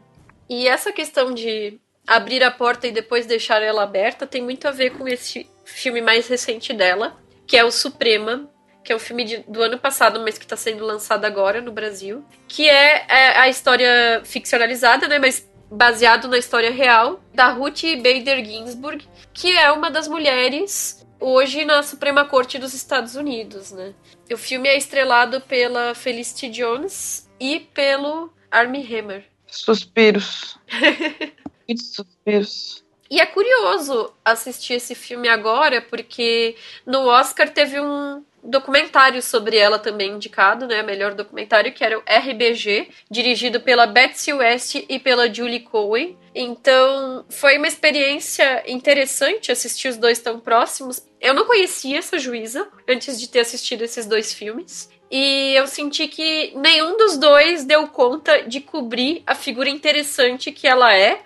[0.50, 4.72] E essa questão de abrir a porta e depois deixar ela aberta tem muito a
[4.72, 8.50] ver com esse filme mais recente dela, que é o Suprema,
[8.84, 11.72] que é um filme de, do ano passado, mas que está sendo lançado agora no
[11.72, 17.82] Brasil, que é, é, a história ficcionalizada, né, mas baseado na história real da Ruth
[17.98, 23.94] Bader Ginsburg, que é uma das mulheres hoje na Suprema Corte dos Estados Unidos, né?
[24.32, 29.26] O filme é estrelado pela Felicity Jones e pelo Armie Hammer.
[29.58, 30.58] Suspiros.
[31.78, 32.84] suspiros.
[33.10, 39.80] E é curioso assistir esse filme agora, porque no Oscar teve um documentário sobre ela
[39.80, 40.82] também indicado, né?
[40.84, 46.18] Melhor documentário, que era o RBG, dirigido pela Betsy West e pela Julie Cohen.
[46.34, 51.06] Então, foi uma experiência interessante assistir os dois tão próximos.
[51.20, 54.90] Eu não conhecia essa juíza antes de ter assistido esses dois filmes.
[55.10, 60.68] E eu senti que nenhum dos dois deu conta de cobrir a figura interessante que
[60.68, 61.22] ela é.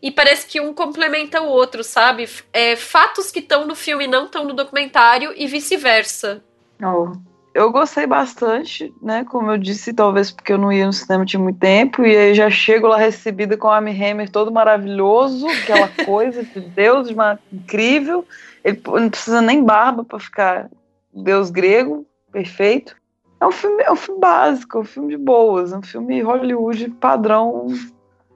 [0.00, 2.28] E parece que um complementa o outro, sabe?
[2.52, 6.44] É, fatos que estão no filme não estão no documentário e vice-versa.
[6.82, 7.12] Oh.
[7.54, 9.24] Eu gostei bastante, né?
[9.24, 12.34] Como eu disse, talvez porque eu não ia no cinema tinha muito tempo, e aí
[12.34, 17.38] já chego lá recebida com o Amy Hammer todo maravilhoso, aquela coisa de Deus, uma,
[17.52, 18.26] incrível.
[18.64, 20.68] Ele não precisa nem barba para ficar
[21.12, 22.96] Deus grego, perfeito.
[23.40, 26.22] É um filme, é um filme básico, é um filme de boas, é um filme
[26.22, 27.66] Hollywood padrão,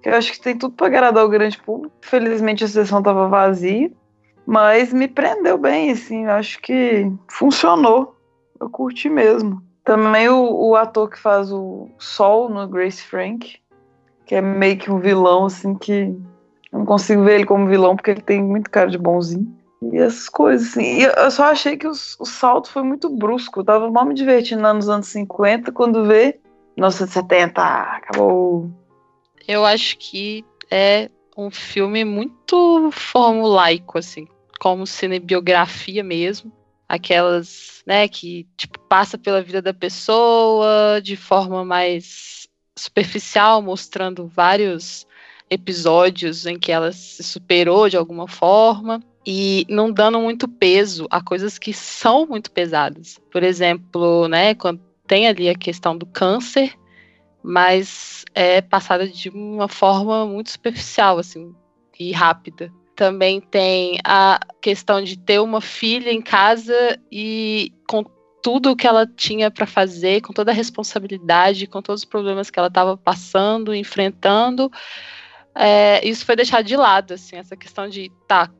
[0.02, 1.94] que eu acho que tem tudo para agradar o grande público.
[2.00, 3.90] Felizmente a sessão estava vazia,
[4.46, 8.16] mas me prendeu bem, assim, eu acho que funcionou.
[8.60, 9.62] Eu curti mesmo.
[9.84, 13.58] Também o, o ator que faz o Sol no Grace Frank,
[14.26, 16.14] que é meio que um vilão, assim, que
[16.72, 19.57] eu não consigo ver ele como vilão porque ele tem muito cara de bonzinho.
[19.80, 21.00] E essas coisas, assim.
[21.00, 23.60] E eu só achei que os, o salto foi muito brusco.
[23.60, 26.40] Eu tava mal me divertindo lá nos anos 50, quando vê
[26.76, 28.70] 1970, acabou.
[29.46, 34.26] Eu acho que é um filme muito formulaico, assim,
[34.58, 36.52] como cinebiografia mesmo.
[36.88, 45.06] Aquelas, né, que, tipo, passa pela vida da pessoa de forma mais superficial, mostrando vários
[45.50, 51.20] episódios em que ela se superou de alguma forma e não dando muito peso a
[51.20, 53.20] coisas que são muito pesadas.
[53.30, 56.72] Por exemplo, né, quando tem ali a questão do câncer,
[57.42, 61.54] mas é passada de uma forma muito superficial, assim,
[62.00, 62.72] e rápida.
[62.96, 68.06] Também tem a questão de ter uma filha em casa e com
[68.42, 72.58] tudo que ela tinha para fazer, com toda a responsabilidade, com todos os problemas que
[72.58, 74.70] ela estava passando, enfrentando,
[75.54, 78.50] é, isso foi deixado de lado, assim, essa questão de, tá,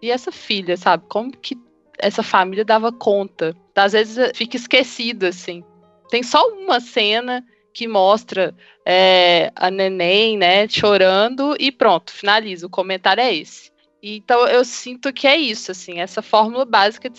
[0.00, 1.04] e essa filha, sabe?
[1.08, 1.56] Como que
[1.98, 3.56] essa família dava conta?
[3.74, 5.64] Às vezes eh, fica esquecido, assim.
[6.10, 12.66] Tem só uma cena que mostra é, a neném, né, chorando e pronto, finaliza.
[12.66, 13.70] O comentário é esse.
[14.02, 17.18] Então eu sinto que é isso, assim, essa fórmula básica de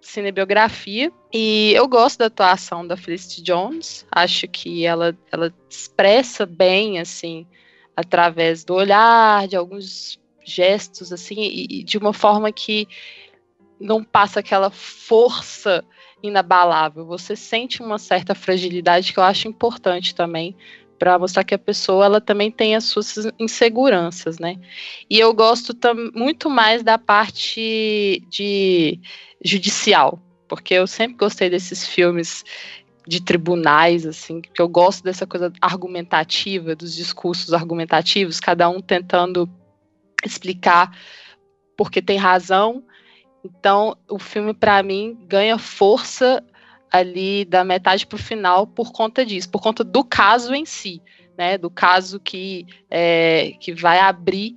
[0.00, 1.10] cinebiografia.
[1.32, 4.06] E eu gosto da atuação da Felicity Jones.
[4.12, 7.46] Acho que ela, ela expressa bem, assim,
[7.96, 10.20] através do olhar, de alguns
[10.50, 12.88] gestos, assim, e, e de uma forma que
[13.80, 15.84] não passa aquela força
[16.22, 17.06] inabalável.
[17.06, 20.56] Você sente uma certa fragilidade que eu acho importante também
[20.98, 24.56] para mostrar que a pessoa ela também tem as suas inseguranças, né?
[25.08, 25.76] E eu gosto
[26.12, 28.98] muito mais da parte de
[29.44, 32.44] judicial, porque eu sempre gostei desses filmes
[33.06, 39.48] de tribunais, assim, que eu gosto dessa coisa argumentativa, dos discursos argumentativos, cada um tentando
[40.24, 40.96] explicar
[41.76, 42.84] porque tem razão.
[43.44, 46.44] Então, o filme para mim ganha força
[46.90, 51.02] ali da metade para o final por conta disso, por conta do caso em si,
[51.36, 51.56] né?
[51.56, 54.56] Do caso que, é, que vai abrir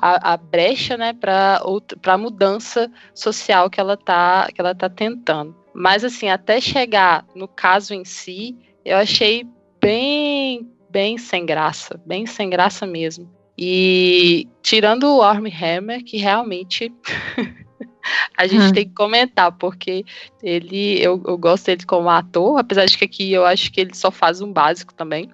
[0.00, 1.60] a, a brecha, né, para
[2.06, 5.56] a mudança social que ela tá que ela tá tentando.
[5.72, 9.46] Mas assim, até chegar no caso em si, eu achei
[9.80, 13.28] bem bem sem graça, bem sem graça mesmo.
[13.56, 16.92] E tirando o Arm Hammer, que realmente
[18.36, 18.72] a gente hum.
[18.72, 20.04] tem que comentar, porque
[20.42, 23.94] ele, eu, eu gosto dele como ator, apesar de que aqui eu acho que ele
[23.94, 25.30] só faz um básico também.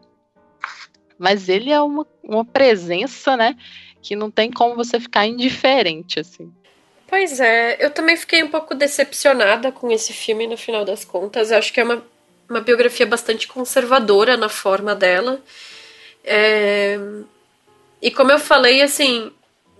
[1.19, 3.57] Mas ele é uma, uma presença, né?
[4.03, 6.51] Que não tem como você ficar indiferente, assim.
[7.07, 11.51] Pois é, eu também fiquei um pouco decepcionada com esse filme no final das contas.
[11.51, 12.03] Eu acho que é uma,
[12.49, 15.43] uma biografia bastante conservadora na forma dela.
[16.25, 16.99] É...
[18.03, 19.33] E como eu falei, assim,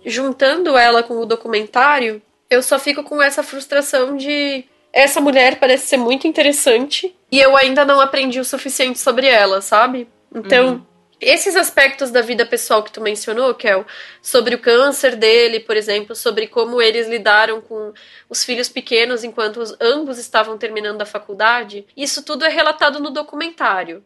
[0.05, 5.87] juntando ela com o documentário, eu só fico com essa frustração de essa mulher parece
[5.87, 10.07] ser muito interessante e eu ainda não aprendi o suficiente sobre ela, sabe?
[10.35, 10.85] Então, uhum.
[11.19, 13.85] esses aspectos da vida pessoal que tu mencionou, Kel,
[14.21, 17.93] sobre o câncer dele, por exemplo, sobre como eles lidaram com
[18.29, 23.11] os filhos pequenos enquanto os, ambos estavam terminando a faculdade, isso tudo é relatado no
[23.11, 24.03] documentário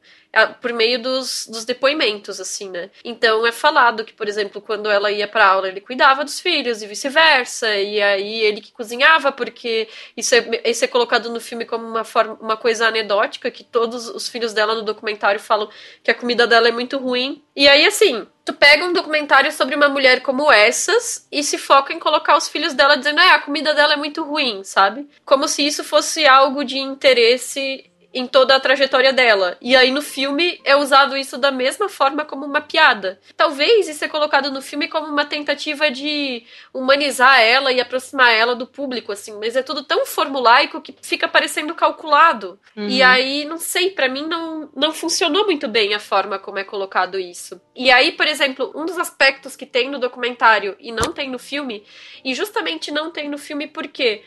[0.61, 2.89] por meio dos, dos depoimentos, assim, né?
[3.03, 6.81] Então é falado que, por exemplo, quando ela ia pra aula, ele cuidava dos filhos
[6.81, 11.65] e vice-versa, e aí ele que cozinhava, porque isso é, isso é colocado no filme
[11.65, 15.69] como uma, forma, uma coisa anedótica, que todos os filhos dela no documentário falam
[16.03, 17.41] que a comida dela é muito ruim.
[17.55, 21.93] E aí, assim, tu pega um documentário sobre uma mulher como essas e se foca
[21.93, 25.07] em colocar os filhos dela dizendo, é, a comida dela é muito ruim, sabe?
[25.25, 29.57] Como se isso fosse algo de interesse em toda a trajetória dela.
[29.61, 33.19] E aí no filme é usado isso da mesma forma como uma piada.
[33.35, 36.43] Talvez isso é colocado no filme como uma tentativa de
[36.73, 41.27] humanizar ela e aproximar ela do público, assim, mas é tudo tão formulaico que fica
[41.27, 42.57] parecendo calculado.
[42.73, 42.87] Uhum.
[42.87, 46.63] E aí, não sei, para mim não, não funcionou muito bem a forma como é
[46.63, 47.59] colocado isso.
[47.75, 51.37] E aí, por exemplo, um dos aspectos que tem no documentário e não tem no
[51.37, 51.83] filme,
[52.23, 54.23] e justamente não tem no filme porque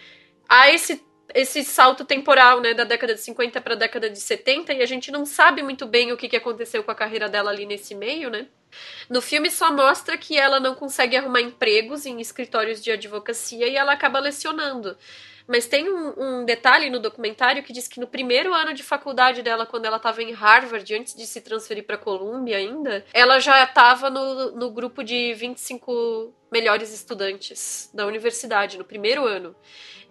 [0.47, 4.73] há esse esse salto temporal, né, da década de 50 para a década de 70,
[4.73, 7.51] e a gente não sabe muito bem o que, que aconteceu com a carreira dela
[7.51, 8.47] ali nesse meio, né?
[9.09, 13.77] No filme só mostra que ela não consegue arrumar empregos em escritórios de advocacia e
[13.77, 14.97] ela acaba lecionando.
[15.47, 19.41] Mas tem um, um, detalhe no documentário que diz que no primeiro ano de faculdade
[19.41, 23.65] dela, quando ela estava em Harvard, antes de se transferir para Columbia ainda, ela já
[23.65, 29.57] estava no, no grupo de 25 melhores estudantes da universidade, no primeiro ano.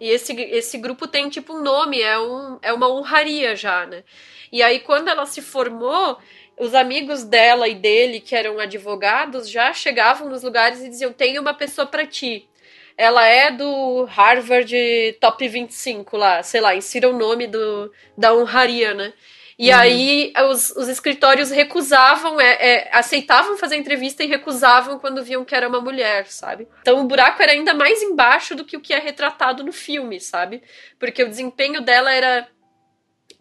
[0.00, 4.04] E esse, esse grupo tem tipo um nome, é, um, é uma honraria já, né?
[4.52, 6.18] E aí, quando ela se formou,
[6.58, 11.38] os amigos dela e dele, que eram advogados, já chegavam nos lugares e diziam: Tem
[11.38, 12.48] uma pessoa para ti.
[12.96, 14.74] Ela é do Harvard
[15.20, 19.12] Top 25 lá, sei lá, insira o nome do, da honraria, né?
[19.58, 19.76] E uhum.
[19.76, 25.54] aí os, os escritórios recusavam, é, é, aceitavam fazer entrevista e recusavam quando viam que
[25.54, 26.68] era uma mulher, sabe?
[26.80, 30.20] Então o buraco era ainda mais embaixo do que o que é retratado no filme,
[30.20, 30.62] sabe?
[30.96, 32.48] Porque o desempenho dela era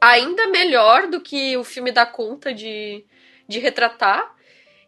[0.02, 3.06] ainda melhor do que o filme dá conta de,
[3.48, 4.36] de retratar.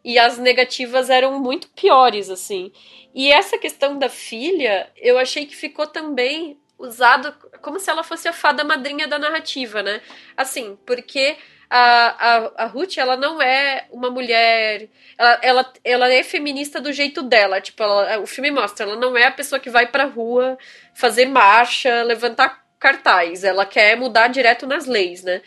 [0.03, 2.71] E as negativas eram muito piores, assim.
[3.13, 8.27] E essa questão da filha, eu achei que ficou também usado como se ela fosse
[8.27, 10.01] a fada madrinha da narrativa, né?
[10.35, 11.37] Assim, porque
[11.69, 14.87] a, a, a Ruth, ela não é uma mulher.
[15.17, 17.61] Ela, ela, ela é feminista do jeito dela.
[17.61, 20.57] Tipo, ela, o filme mostra, ela não é a pessoa que vai pra rua
[20.95, 23.43] fazer marcha, levantar cartaz.
[23.43, 25.41] Ela quer mudar direto nas leis, né?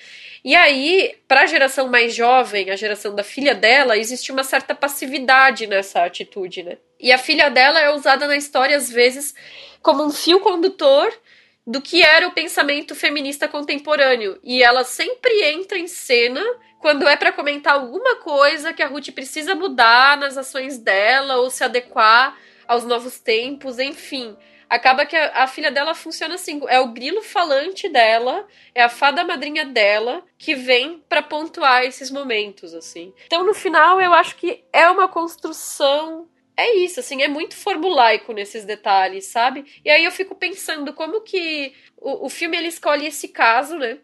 [0.45, 4.75] E aí, para a geração mais jovem, a geração da filha dela, existe uma certa
[4.75, 6.79] passividade nessa atitude, né?
[7.01, 9.35] E a filha dela é usada na história, às vezes,
[9.81, 11.13] como um fio condutor
[11.67, 14.39] do que era o pensamento feminista contemporâneo.
[14.43, 16.43] E ela sempre entra em cena
[16.79, 21.51] quando é para comentar alguma coisa que a Ruth precisa mudar nas ações dela ou
[21.51, 22.37] se adequar
[22.67, 24.37] aos novos tempos, enfim.
[24.69, 28.89] Acaba que a, a filha dela funciona assim: é o grilo falante dela, é a
[28.89, 33.13] fada madrinha dela que vem para pontuar esses momentos, assim.
[33.27, 36.27] Então, no final, eu acho que é uma construção
[36.57, 39.65] é isso, assim, é muito formulaico nesses detalhes, sabe?
[39.85, 43.99] E aí eu fico pensando como que o, o filme ele escolhe esse caso, né?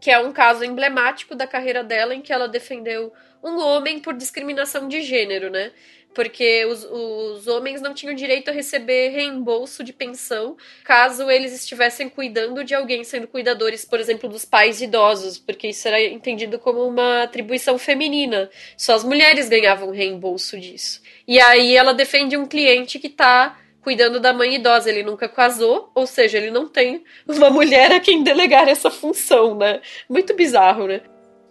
[0.00, 3.12] Que é um caso emblemático da carreira dela, em que ela defendeu
[3.42, 5.72] um homem por discriminação de gênero, né?
[6.14, 12.08] porque os, os homens não tinham direito a receber reembolso de pensão caso eles estivessem
[12.08, 16.86] cuidando de alguém, sendo cuidadores, por exemplo, dos pais idosos, porque isso era entendido como
[16.86, 18.50] uma atribuição feminina.
[18.76, 21.02] Só as mulheres ganhavam reembolso disso.
[21.26, 24.90] E aí ela defende um cliente que está cuidando da mãe idosa.
[24.90, 29.56] Ele nunca casou, ou seja, ele não tem uma mulher a quem delegar essa função,
[29.56, 29.80] né?
[30.08, 31.02] Muito bizarro, né?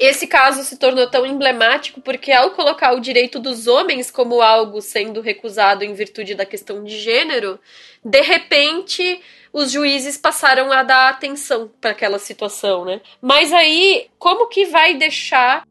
[0.02, 4.82] esse caso se tornou tão emblemático porque, ao colocar o direito dos homens como algo
[4.82, 7.60] sendo recusado em virtude da questão de gênero,
[8.04, 9.22] de repente
[9.54, 13.00] os juízes passaram a dar atenção para aquela situação, né?
[13.22, 15.68] Mas aí, como que vai deixar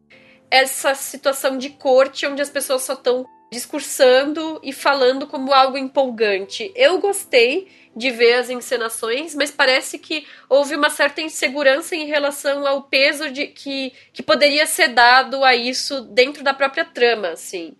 [0.49, 6.73] essa situação de corte onde as pessoas só estão discursando e falando como algo empolgante?
[6.75, 12.67] Eu gostei de ver as encenações, mas parece que houve uma certa insegurança em relação
[12.67, 17.75] ao peso de que, que poderia ser dado a isso dentro da própria trama, assim.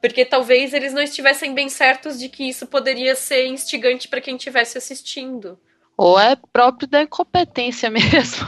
[0.00, 4.36] Porque talvez eles não estivessem bem certos de que isso poderia ser instigante para quem
[4.36, 5.58] estivesse assistindo.
[5.96, 8.46] Ou é próprio da incompetência mesmo.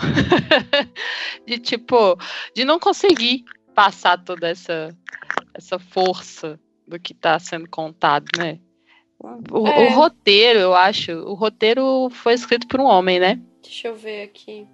[1.47, 2.19] de tipo,
[2.55, 3.45] de não conseguir
[3.75, 4.89] passar toda essa,
[5.57, 8.59] essa força do que está sendo contado, né?
[9.51, 9.89] O, é.
[9.89, 11.13] o, roteiro, eu acho.
[11.13, 13.41] O roteiro foi escrito por um homem, né?
[13.63, 14.67] Deixa eu ver aqui.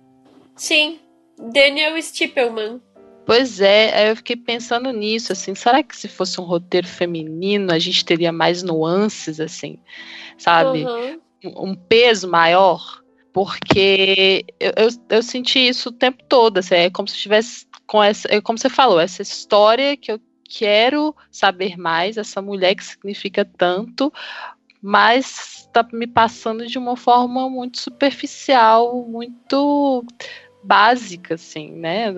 [0.56, 0.98] Sim,
[1.38, 2.80] Daniel Stippelman.
[3.24, 7.78] Pois é, eu fiquei pensando nisso, assim, será que se fosse um roteiro feminino a
[7.78, 9.78] gente teria mais nuances, assim,
[10.36, 10.84] sabe?
[10.84, 11.20] Uhum.
[11.44, 13.00] Um, um, peso maior?
[13.32, 18.02] Porque eu, eu, eu, senti isso o tempo todo, assim, é como se tivesse com
[18.02, 20.20] essa, é como você falou, essa história que eu
[20.54, 24.12] quero saber mais, essa mulher que significa tanto,
[24.82, 30.04] mas está me passando de uma forma muito superficial, muito
[30.62, 32.12] básica, assim, né?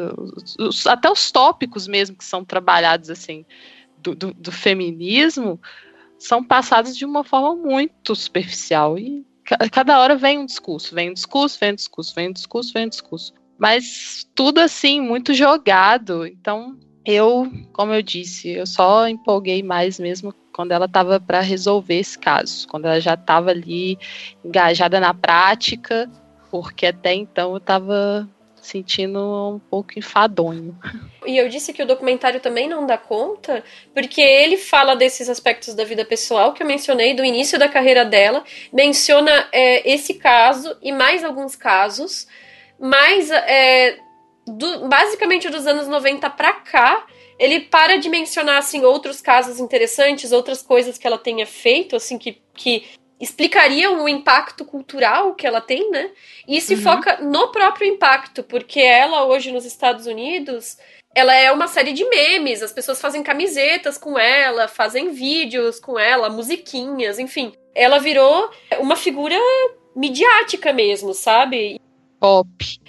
[0.59, 3.47] Os, até os tópicos mesmo que são trabalhados assim
[3.99, 5.61] do, do, do, feminismo
[6.19, 9.25] são passados de uma forma muito superficial e
[9.71, 12.87] cada hora vem um discurso, vem um discurso, vem um discurso, vem um discurso, vem
[12.87, 16.27] um discurso, mas tudo assim muito jogado.
[16.27, 21.99] Então eu, como eu disse, eu só empolguei mais mesmo quando ela estava para resolver
[21.99, 23.99] esse caso, quando ela já estava ali
[24.45, 26.09] engajada na prática,
[26.51, 28.29] porque até então eu estava
[28.65, 29.19] sentindo
[29.55, 30.77] um pouco enfadonho.
[31.27, 35.75] E eu disse que o documentário também não dá conta, porque ele fala desses aspectos
[35.75, 38.43] da vida pessoal que eu mencionei do início da carreira dela,
[38.73, 42.27] menciona é, esse caso e mais alguns casos,
[42.79, 43.99] mas é,
[44.47, 47.07] do, basicamente dos anos 90 pra cá,
[47.39, 52.19] ele para de mencionar assim outros casos interessantes, outras coisas que ela tenha feito, assim
[52.19, 52.85] que, que
[53.21, 56.11] explicariam o impacto cultural que ela tem, né?
[56.47, 56.83] E se uhum.
[56.83, 60.77] foca no próprio impacto, porque ela hoje nos Estados Unidos,
[61.15, 65.99] ela é uma série de memes, as pessoas fazem camisetas com ela, fazem vídeos com
[65.99, 67.53] ela, musiquinhas, enfim.
[67.75, 69.37] Ela virou uma figura
[69.95, 71.81] midiática mesmo, sabe?
[72.19, 72.49] Pop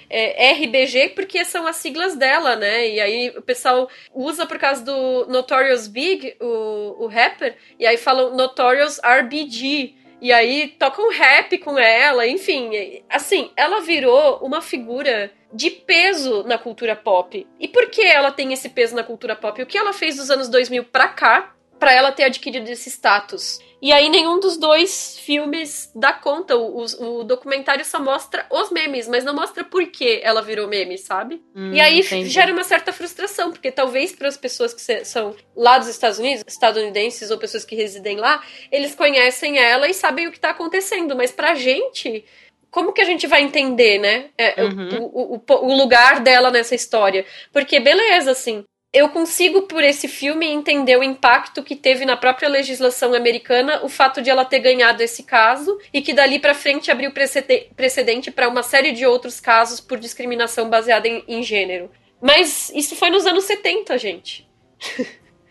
[0.09, 2.89] é, RBG porque são as siglas dela, né?
[2.89, 7.97] E aí o pessoal usa por causa do Notorious Big, o, o rapper, e aí
[7.97, 9.95] falam Notorious RBG.
[10.21, 12.71] E aí tocam rap com ela, enfim.
[13.09, 17.45] Assim, ela virou uma figura de peso na cultura pop.
[17.59, 19.61] E por que ela tem esse peso na cultura pop?
[19.61, 23.59] O que ela fez dos anos 2000 pra cá para ela ter adquirido esse status?
[23.81, 26.55] E aí nenhum dos dois filmes dá conta.
[26.57, 30.67] O, o, o, documentário só mostra os memes, mas não mostra por que ela virou
[30.67, 31.43] meme, sabe?
[31.55, 32.29] Hum, e aí entendi.
[32.29, 36.43] gera uma certa frustração, porque talvez para as pessoas que são lá dos Estados Unidos,
[36.47, 41.15] estadunidenses ou pessoas que residem lá, eles conhecem ela e sabem o que tá acontecendo,
[41.15, 42.25] mas pra gente
[42.71, 44.25] como que a gente vai entender, né?
[44.37, 45.09] É, uhum.
[45.13, 47.25] o, o, o, lugar dela nessa história.
[47.53, 48.65] Porque, beleza, assim,
[48.95, 53.89] eu consigo, por esse filme, entender o impacto que teve na própria legislação americana o
[53.89, 58.47] fato de ela ter ganhado esse caso e que dali para frente abriu precedente para
[58.47, 61.91] uma série de outros casos por discriminação baseada em, em gênero.
[62.21, 64.49] Mas isso foi nos anos 70, gente.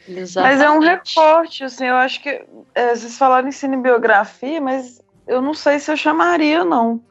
[0.09, 0.41] Exatamente.
[0.41, 2.43] Mas é um recorte, assim, eu acho que
[2.75, 7.03] é, vocês falaram em cinebiografia, mas eu não sei se eu chamaria, não.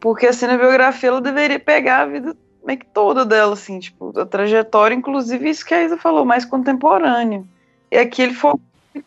[0.00, 2.36] Porque a cinebiografia ela deveria pegar a vida
[2.66, 6.44] meio que toda dela, assim, tipo, a trajetória, inclusive isso que a Isa falou, mais
[6.44, 7.44] contemporânea.
[7.90, 8.54] E aqui ele foi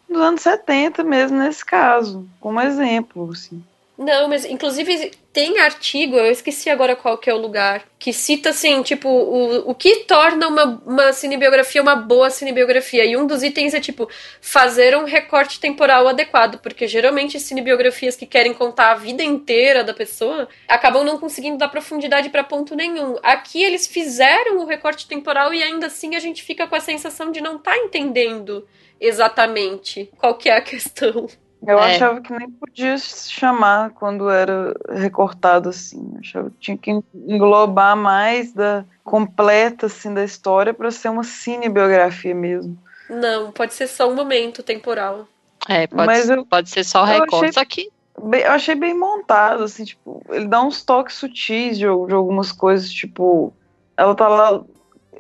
[0.07, 3.63] nos anos 70 mesmo, nesse caso, como exemplo, assim.
[3.99, 8.51] Não, mas inclusive tem artigo, eu esqueci agora qual que é o lugar, que cita
[8.51, 13.03] assim, tipo, o, o que torna uma, uma cinebiografia uma boa cinebiografia.
[13.03, 18.25] E um dos itens é, tipo, fazer um recorte temporal adequado, porque geralmente cinebiografias que
[18.25, 23.17] querem contar a vida inteira da pessoa acabam não conseguindo dar profundidade para ponto nenhum.
[23.21, 27.33] Aqui eles fizeram o recorte temporal e ainda assim a gente fica com a sensação
[27.33, 28.65] de não estar tá entendendo
[28.97, 31.27] exatamente qual que é a questão.
[31.65, 31.95] Eu é.
[31.95, 36.11] achava que nem podia chamar quando era recortado assim.
[36.13, 41.23] Eu achava que tinha que englobar mais da completa assim da história para ser uma
[41.23, 42.77] cinebiografia mesmo.
[43.09, 45.27] Não, pode ser só um momento temporal.
[45.67, 47.53] É, pode, Mas eu, pode ser só recorte.
[47.53, 47.89] Só que
[48.23, 52.51] bem, eu achei bem montado, assim, tipo, ele dá uns toques sutis de, de algumas
[52.51, 53.53] coisas, tipo,
[53.97, 54.63] ela tá lá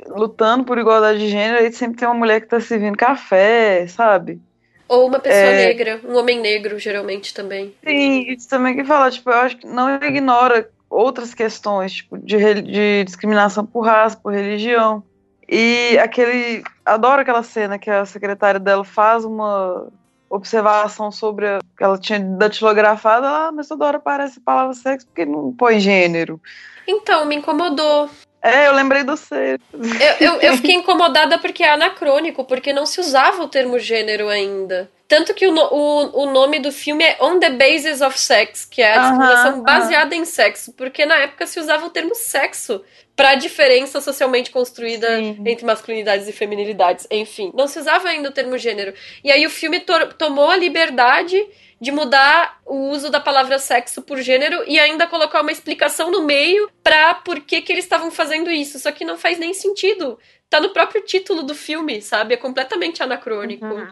[0.07, 4.41] lutando por igualdade de gênero e sempre tem uma mulher que tá servindo café, sabe?
[4.89, 5.67] Ou uma pessoa é...
[5.67, 7.75] negra, um homem negro, geralmente também.
[7.85, 12.61] Sim, isso também que fala, tipo, eu acho que não ignora outras questões, tipo, de,
[12.63, 15.03] de discriminação por raça, por religião.
[15.47, 16.63] E aquele.
[16.83, 19.87] Adoro aquela cena que a secretária dela faz uma
[20.29, 25.07] observação sobre a, que ela tinha datilografado, ah, mas toda hora aparece a palavra sexo
[25.07, 26.39] porque não põe gênero.
[26.87, 28.09] Então, me incomodou.
[28.41, 29.59] É, eu lembrei do ser.
[29.73, 34.29] Eu, eu, eu, fiquei incomodada porque é anacrônico, porque não se usava o termo gênero
[34.29, 34.89] ainda.
[35.07, 38.81] Tanto que o, o, o nome do filme é On the Basis of Sex, que
[38.81, 40.21] é a discriminação uh -huh, baseada uh -huh.
[40.21, 42.81] em sexo, porque na época se usava o termo sexo
[43.15, 45.35] para a diferença socialmente construída Sim.
[45.45, 47.05] entre masculinidades e feminilidades.
[47.11, 48.93] Enfim, não se usava ainda o termo gênero.
[49.23, 51.45] E aí o filme to tomou a liberdade
[51.79, 56.23] de mudar o uso da palavra sexo por gênero e ainda colocar uma explicação no
[56.23, 58.77] meio pra por que, que eles estavam fazendo isso.
[58.79, 60.19] Só que não faz nem sentido.
[60.49, 62.33] Tá no próprio título do filme, sabe?
[62.33, 63.65] É completamente anacrônico.
[63.65, 63.91] Uhum.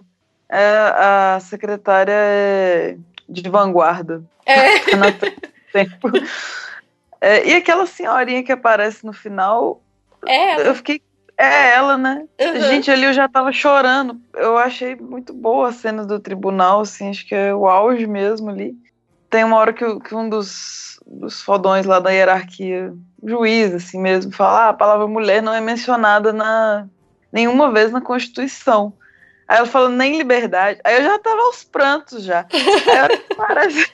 [0.50, 4.24] É, a secretária é de vanguarda.
[4.46, 4.80] É.
[5.72, 6.10] tempo.
[7.20, 9.82] É, e aquela senhorinha que aparece no final.
[10.26, 10.68] É.
[10.68, 11.02] Eu fiquei
[11.38, 12.26] é ela, né?
[12.40, 12.62] Uhum.
[12.62, 14.20] Gente, ali eu já tava chorando.
[14.34, 18.50] Eu achei muito boa a cena do tribunal, assim, acho que é o auge mesmo
[18.50, 18.76] ali.
[19.30, 24.32] Tem uma hora que, que um dos, dos fodões lá da hierarquia, juiz, assim mesmo,
[24.32, 26.88] fala: ah, a palavra mulher não é mencionada na
[27.32, 28.94] nenhuma vez na Constituição.
[29.48, 30.80] Aí ela fala, nem liberdade.
[30.84, 32.46] Aí eu já tava aos prantos já.
[32.52, 33.92] Aí a hora que aparece,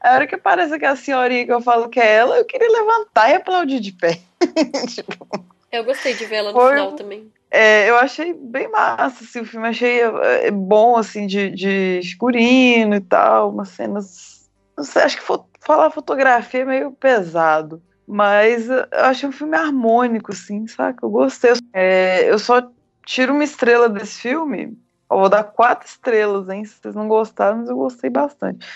[0.00, 3.30] a hora que aparece aquela senhorinha que eu falo que é ela, eu queria levantar
[3.30, 4.20] e aplaudir de pé.
[4.94, 5.55] tipo.
[5.78, 7.30] Eu gostei de ver ela no Foi, final também.
[7.50, 12.96] É, eu achei bem massa, assim, o filme achei é, bom, assim, de, de escurino
[12.96, 14.48] e tal, umas cenas.
[14.76, 17.82] Não sei, acho que falar fotografia é meio pesado.
[18.06, 21.04] Mas eu achei um filme harmônico, assim, saca?
[21.04, 21.52] Eu gostei.
[21.72, 22.62] É, eu só
[23.04, 24.78] tiro uma estrela desse filme.
[25.10, 26.64] Eu vou dar quatro estrelas, hein?
[26.64, 28.66] Se vocês não gostaram, mas eu gostei bastante.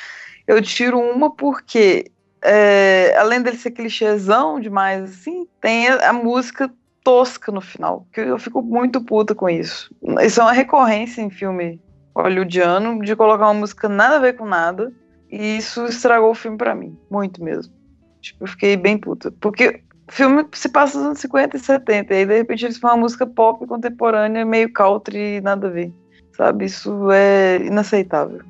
[0.46, 2.11] Eu tiro uma porque,
[2.42, 6.72] é, além dele ser clichêzão demais, assim, tem a, a música
[7.03, 8.07] tosca no final.
[8.12, 9.94] Que eu fico muito puta com isso.
[10.22, 11.80] Isso é uma recorrência em filme
[12.14, 14.92] hollywoodiano de colocar uma música nada a ver com nada.
[15.30, 16.96] E isso estragou o filme para mim.
[17.11, 17.72] Muito mesmo.
[18.20, 19.30] Tipo, eu fiquei bem puta.
[19.40, 22.12] Porque o filme se passa nos anos 50 e 70.
[22.12, 25.92] E aí, de repente, eles põem uma música pop contemporânea, meio country, nada a ver.
[26.36, 26.64] Sabe?
[26.64, 28.40] Isso é inaceitável.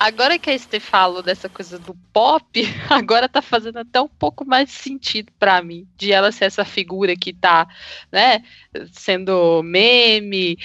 [0.00, 2.42] Agora que a Estê falou dessa coisa do pop,
[2.88, 7.14] agora tá fazendo até um pouco mais sentido para mim, de ela ser essa figura
[7.14, 7.68] que tá,
[8.10, 8.42] né,
[8.92, 10.56] sendo meme,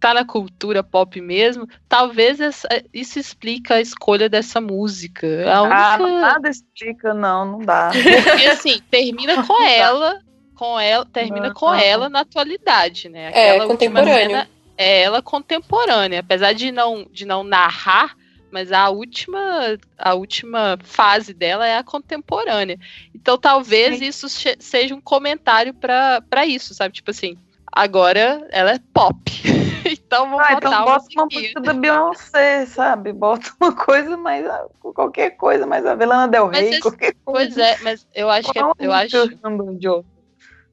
[0.00, 5.26] tá na cultura pop mesmo, talvez essa, isso explica a escolha dessa música.
[5.46, 5.76] A ah, única...
[5.76, 7.90] Ah, nada explica, não, não dá.
[8.24, 10.18] Porque assim, termina com ela,
[10.54, 11.74] com ela, termina não, com não.
[11.74, 13.32] ela na atualidade, né?
[13.34, 14.50] É, Aquela é, contemporânea.
[14.78, 18.18] é ela contemporânea, apesar de não, de não narrar
[18.50, 22.78] mas a última a última fase dela é a contemporânea.
[23.14, 24.04] Então talvez Sim.
[24.06, 24.28] isso
[24.58, 26.94] seja um comentário para isso, sabe?
[26.94, 27.36] Tipo assim,
[27.70, 29.18] agora ela é pop.
[29.86, 33.12] então vou ah, então botar então bota uma música da Beyoncé, sabe?
[33.12, 34.46] Bota uma coisa mais
[34.80, 37.54] qualquer coisa mais a Velana Del Rey, qualquer coisa.
[37.54, 39.16] Pois é, mas eu acho Qual que é, eu acho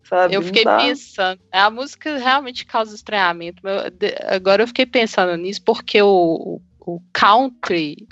[0.04, 0.34] Sabe?
[0.34, 3.62] Eu fiquei pensando, a música realmente causa estranhamento.
[4.26, 8.08] Agora eu fiquei pensando nisso porque o, o country,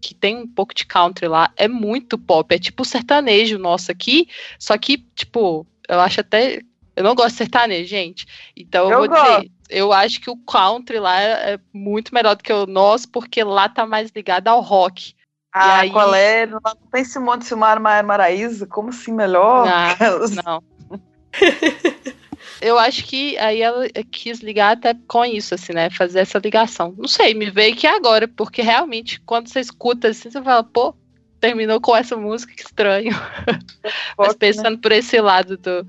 [0.00, 2.54] que tem um pouco de country lá, é muito pop.
[2.54, 6.60] É tipo sertanejo nosso aqui, só que, tipo, eu acho até.
[6.94, 8.26] Eu não gosto de sertanejo, gente.
[8.56, 9.24] Então eu, eu vou gosto.
[9.24, 13.08] dizer, eu acho que o country lá é, é muito melhor do que o nosso,
[13.08, 15.14] porque lá tá mais ligado ao rock.
[15.52, 15.90] Ah, aí...
[15.90, 16.46] qual é?
[16.46, 16.60] Não
[16.90, 18.66] tem Simone de Silmar Maraíza?
[18.66, 19.66] Como assim melhor?
[19.66, 20.62] Não.
[20.90, 20.98] não.
[22.62, 25.90] eu acho que aí ela quis ligar até com isso, assim, né?
[25.90, 26.94] Fazer essa ligação.
[26.96, 30.94] Não sei, me veio que agora, porque realmente, quando você escuta assim, você fala, pô,
[31.40, 33.10] terminou com essa música, que estranho.
[34.16, 35.86] Mas Pop, pensando por esse lado do,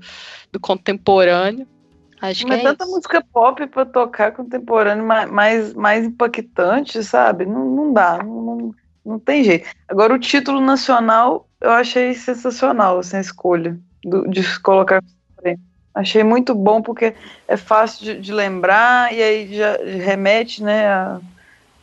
[0.52, 1.66] do contemporâneo,
[2.20, 2.92] acho Mas que é tanta isso.
[2.92, 7.46] música pop pra tocar contemporâneo ma- mais, mais impactante, sabe?
[7.46, 9.68] Não, não dá, não, não, não tem jeito.
[9.88, 15.02] Agora, o título nacional eu achei sensacional, assim, a escolha do- de colocar.
[15.94, 17.14] Achei muito bom porque
[17.46, 21.20] é fácil de, de lembrar e aí já remete, né, a,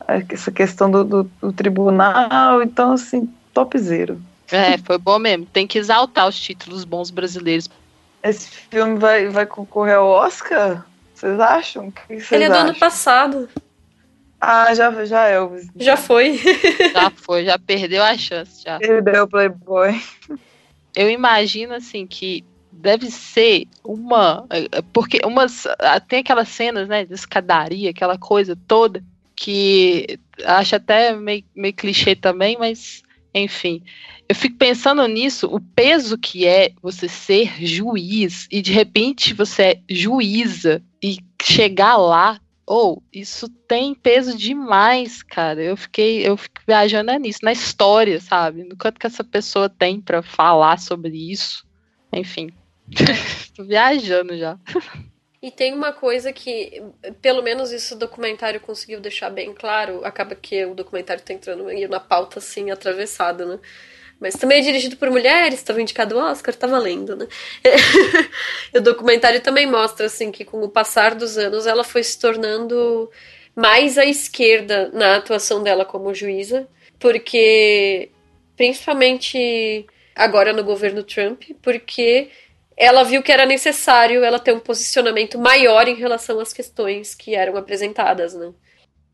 [0.06, 2.62] a essa questão do, do, do tribunal.
[2.62, 4.18] Então, assim, topzera.
[4.50, 5.46] É, foi bom mesmo.
[5.46, 7.70] Tem que exaltar os títulos bons brasileiros.
[8.22, 10.84] Esse filme vai, vai concorrer ao Oscar?
[11.14, 11.88] Vocês acham?
[11.88, 13.48] O que vocês Ele é do ano passado.
[14.38, 15.38] Ah, já, já é.
[15.76, 16.38] Já foi.
[16.92, 18.78] Já foi, já perdeu a chance, já.
[18.78, 19.98] Perdeu o Playboy.
[20.94, 22.44] eu imagino assim que
[22.82, 24.46] deve ser uma
[24.92, 25.66] porque umas
[26.08, 29.02] tem aquelas cenas né de escadaria aquela coisa toda
[29.34, 33.02] que acho até meio, meio clichê também mas
[33.34, 33.82] enfim
[34.28, 39.62] eu fico pensando nisso o peso que é você ser juiz e de repente você
[39.62, 45.62] é juíza e chegar lá ou isso tem peso demais, cara.
[45.62, 48.64] Eu fiquei, eu fico viajando é nisso, na história, sabe?
[48.64, 51.66] No quanto que essa pessoa tem pra falar sobre isso.
[52.12, 52.50] Enfim.
[53.56, 54.58] Tô viajando já.
[55.42, 56.82] E tem uma coisa que,
[57.20, 60.04] pelo menos isso o documentário conseguiu deixar bem claro.
[60.04, 63.58] Acaba que o documentário tá entrando meio na pauta assim, atravessada, né?
[64.20, 67.26] Mas também é dirigido por mulheres, estava indicado ao Oscar, tá valendo, né?
[68.72, 73.10] o documentário também mostra, assim, que com o passar dos anos ela foi se tornando
[73.52, 76.68] mais à esquerda na atuação dela como juíza,
[77.00, 78.10] porque,
[78.56, 79.84] principalmente
[80.14, 82.30] agora no governo Trump, porque
[82.82, 87.32] ela viu que era necessário ela ter um posicionamento maior em relação às questões que
[87.32, 88.50] eram apresentadas, né?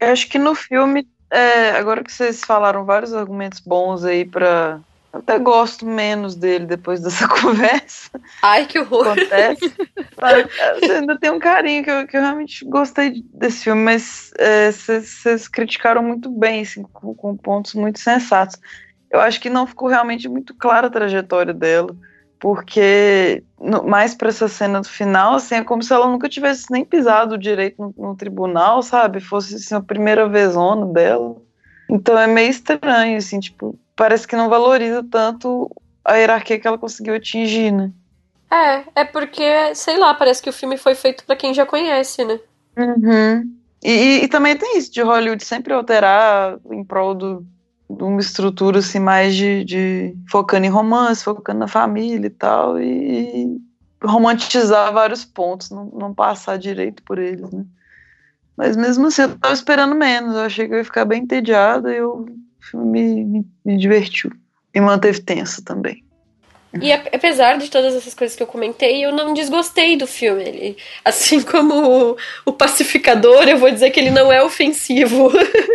[0.01, 4.81] Eu acho que no filme, é, agora que vocês falaram vários argumentos bons aí pra.
[5.13, 8.11] Eu até gosto menos dele depois dessa conversa.
[8.41, 9.09] Ai, que horror!
[9.09, 9.75] Acontece.
[10.81, 14.73] Eu ainda tem um carinho que eu, que eu realmente gostei desse filme, mas é,
[14.73, 18.59] vocês criticaram muito bem, assim, com, com pontos muito sensatos.
[19.11, 21.95] Eu acho que não ficou realmente muito clara a trajetória dela,
[22.41, 26.67] porque no- mais para essa cena do final, assim, é como se ela nunca tivesse
[26.71, 29.21] nem pisado direito no, no tribunal, sabe?
[29.21, 31.37] Fosse assim, a primeira vezona dela.
[31.91, 35.71] Então é meio estranho, assim, tipo, parece que não valoriza tanto
[36.05, 37.91] a hierarquia que ela conseguiu atingir, né?
[38.51, 42.25] É, é porque, sei lá, parece que o filme foi feito pra quem já conhece,
[42.25, 42.39] né?
[42.77, 43.59] Uhum.
[43.83, 47.47] E, e- e também tem isso de Hollywood sempre alterar em prol do,
[47.91, 52.79] de uma estrutura assim, mais de, de focando em romance, focando na família e tal,
[52.81, 53.59] e,
[54.03, 57.65] romantizar vários pontos, não, não passar direito por eles, né?
[58.57, 61.93] Mas mesmo assim, eu tava esperando menos, eu achei que eu ia ficar bem entediada
[61.93, 62.27] e eu, o
[62.61, 64.33] filme me, me, me divertiu.
[64.75, 66.05] E manteve tenso também.
[66.81, 70.43] E ap- apesar de todas essas coisas que eu comentei, eu não desgostei do filme.
[70.45, 75.31] Ele, assim como o, o Pacificador, eu vou dizer que ele não é ofensivo.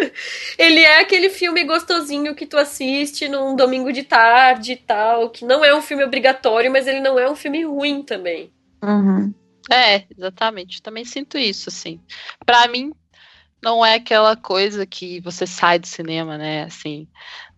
[0.58, 5.44] ele é aquele filme gostosinho que tu assiste num domingo de tarde e tal, que
[5.46, 8.52] não é um filme obrigatório, mas ele não é um filme ruim também.
[8.84, 9.34] Uhum.
[9.72, 10.82] É, exatamente.
[10.82, 12.00] Também sinto isso, assim.
[12.46, 12.92] Pra mim,
[13.62, 16.64] não é aquela coisa que você sai do cinema, né?
[16.64, 17.08] Assim,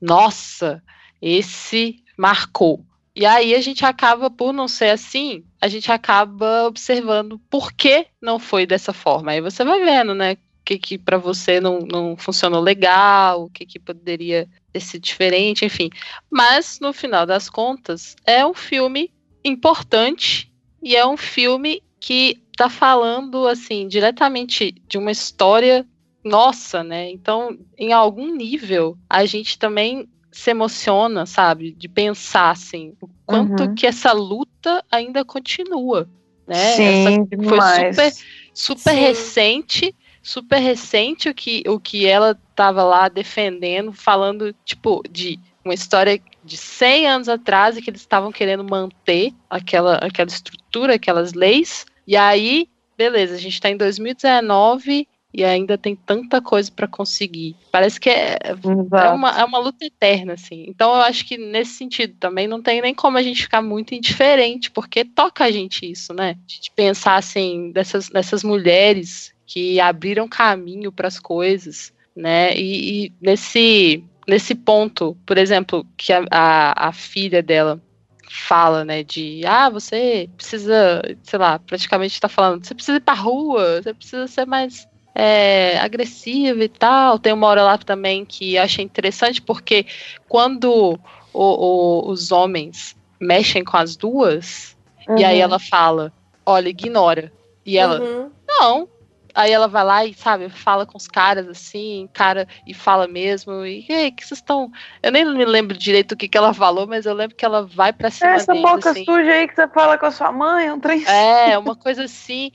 [0.02, 0.82] nossa,
[1.22, 2.86] esse marcou.
[3.16, 8.08] E aí a gente acaba, por não ser assim, a gente acaba observando por que
[8.22, 9.32] não foi dessa forma.
[9.32, 10.34] Aí você vai vendo, né?
[10.34, 15.02] O que, que para você não, não funcionou legal, o que, que poderia ter sido
[15.02, 15.90] diferente, enfim.
[16.30, 19.10] Mas, no final das contas, é um filme
[19.44, 20.52] importante
[20.84, 25.88] e é um filme que tá falando, assim, diretamente de uma história
[26.24, 27.10] nossa, né?
[27.12, 31.72] Então, em algum nível, a gente também se emociona, sabe?
[31.72, 33.74] De pensar, assim, o quanto Uhum.
[33.74, 36.10] que essa luta ainda continua,
[36.46, 36.56] né?
[36.56, 37.96] Sim, Essa foi demais.
[37.96, 38.14] super,
[38.54, 39.00] super Sim.
[39.00, 45.74] recente, super recente o que, o que ela tava lá defendendo, falando, tipo, de uma
[45.74, 51.34] história de 100 anos atrás e que eles estavam querendo manter aquela, aquela estrutura, aquelas
[51.34, 51.86] leis.
[52.06, 52.68] E aí,
[52.98, 57.56] beleza, a gente tá em 2019 e ainda tem tanta coisa para conseguir.
[57.72, 60.66] Parece que é, é uma, é uma luta eterna, assim.
[60.68, 63.94] Então eu acho que nesse sentido também não tem nem como a gente ficar muito
[63.94, 66.38] indiferente, porque toca a gente isso, né?
[66.46, 72.56] De pensar assim, dessas, dessas mulheres que abriram caminho para as coisas, né?
[72.56, 77.82] E, e nesse, nesse ponto, por exemplo, que a, a, a filha dela
[78.28, 83.14] fala, né, de ah, você precisa, sei lá, praticamente tá falando, você precisa ir pra
[83.14, 87.18] rua, você precisa ser mais é, agressiva e tal.
[87.18, 89.86] Tem uma hora lá também que eu achei interessante, porque
[90.28, 91.00] quando
[91.34, 95.18] o, o, os homens mexem com as duas, uhum.
[95.18, 95.44] e aí uhum.
[95.44, 96.14] ela fala,
[96.46, 97.32] olha, ignora.
[97.66, 98.30] E ela, uhum.
[98.48, 98.88] não,
[99.36, 103.66] Aí ela vai lá e, sabe, fala com os caras assim, cara, e fala mesmo.
[103.66, 104.72] E aí, que vocês estão.
[105.04, 107.66] Eu nem me lembro direito o que, que ela falou, mas eu lembro que ela
[107.66, 109.04] vai pra cima Essa deles, boca assim.
[109.04, 111.04] suja aí que você fala com a sua mãe, é um trem.
[111.06, 112.50] É, uma coisa assim.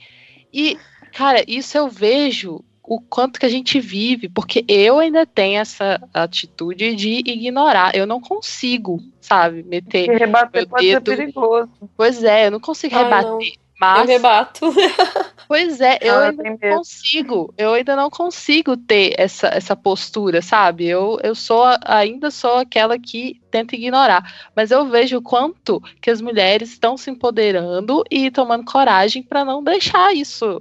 [0.51, 0.75] E,
[1.11, 6.01] cara, isso eu vejo o quanto que a gente vive, porque eu ainda tenho essa
[6.13, 7.95] atitude de ignorar.
[7.95, 10.07] Eu não consigo, sabe, meter.
[10.07, 11.09] Porque rebater pode dedo.
[11.09, 11.69] ser perigoso.
[11.95, 13.29] Pois é, eu não consigo Ai, rebater.
[13.31, 13.60] Não.
[13.81, 14.71] Mas, eu rebato.
[15.47, 20.87] Pois é, eu ainda não consigo, eu ainda não consigo ter essa, essa postura, sabe?
[20.87, 26.09] Eu, eu sou ainda sou aquela que tenta ignorar, mas eu vejo o quanto que
[26.09, 30.57] as mulheres estão se empoderando e tomando coragem para não deixar isso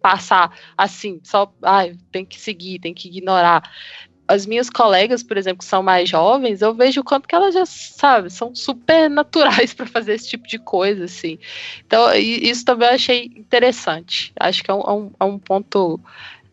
[0.00, 3.68] passar assim, só, ai, tem que seguir, tem que ignorar
[4.30, 7.52] as minhas colegas, por exemplo, que são mais jovens, eu vejo o quanto que elas
[7.52, 11.36] já, sabe, são super naturais para fazer esse tipo de coisa, assim.
[11.84, 14.32] Então, isso também eu achei interessante.
[14.38, 16.00] Acho que é um, é um, é ponto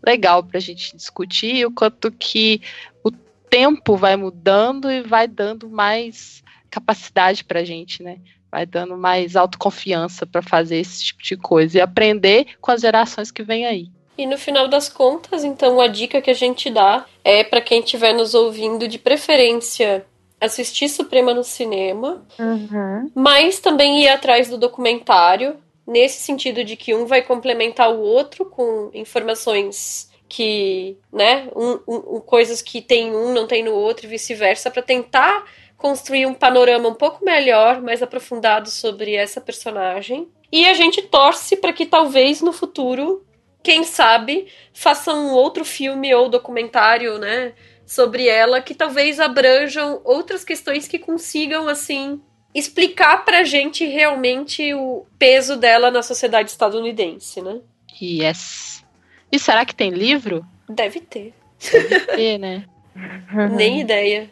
[0.05, 2.61] legal para a gente discutir, o quanto que
[3.03, 8.17] o tempo vai mudando e vai dando mais capacidade para a gente, né?
[8.51, 13.29] Vai dando mais autoconfiança para fazer esse tipo de coisa e aprender com as gerações
[13.29, 13.91] que vêm aí.
[14.17, 17.81] E no final das contas, então, a dica que a gente dá é para quem
[17.81, 20.05] estiver nos ouvindo, de preferência,
[20.41, 23.11] assistir Suprema no cinema, uhum.
[23.13, 28.45] mas também ir atrás do documentário, nesse sentido de que um vai complementar o outro
[28.45, 34.09] com informações que, né, um, um, coisas que tem um não tem no outro e
[34.09, 35.45] vice-versa, para tentar
[35.77, 40.27] construir um panorama um pouco melhor, mais aprofundado sobre essa personagem.
[40.51, 43.23] E a gente torce para que talvez no futuro
[43.67, 47.51] quem sabe, faça um outro filme ou documentário, né,
[47.85, 52.21] sobre ela que talvez abranjam outras questões que consigam assim
[52.55, 57.59] explicar pra gente realmente o peso dela na sociedade estadunidense, né?
[58.01, 58.85] Yes.
[59.29, 60.45] E será que tem livro?
[60.69, 61.33] Deve ter.
[61.69, 62.63] Deve ter, né?
[63.53, 64.31] Nem ideia.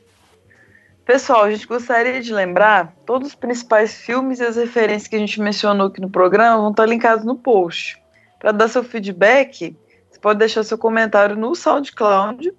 [1.04, 5.20] Pessoal, a gente gostaria de lembrar, todos os principais filmes e as referências que a
[5.20, 8.02] gente mencionou aqui no programa vão estar linkados no post.
[8.46, 9.76] Para dar seu feedback,
[10.08, 12.54] você pode deixar seu comentário no SoundCloud,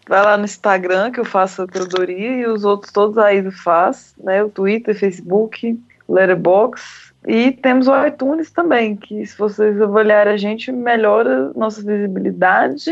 [0.07, 4.13] Vai lá no Instagram que eu faço a curadoria e os outros todos aí faz,
[4.23, 4.43] né?
[4.43, 7.11] O Twitter, Facebook, Letterboxd.
[7.27, 12.91] E temos o iTunes também, que se vocês avaliarem a gente, melhora nossa visibilidade.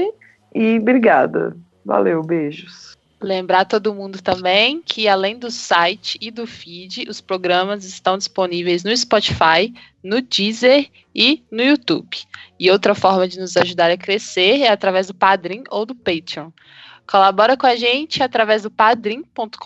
[0.55, 1.55] E obrigada.
[1.85, 2.97] Valeu, beijos.
[3.21, 8.83] Lembrar todo mundo também que, além do site e do feed, os programas estão disponíveis
[8.83, 12.17] no Spotify, no Deezer e no YouTube.
[12.57, 16.49] E outra forma de nos ajudar a crescer é através do Padrim ou do Patreon.
[17.05, 19.57] Colabora com a gente através do padrim.com.br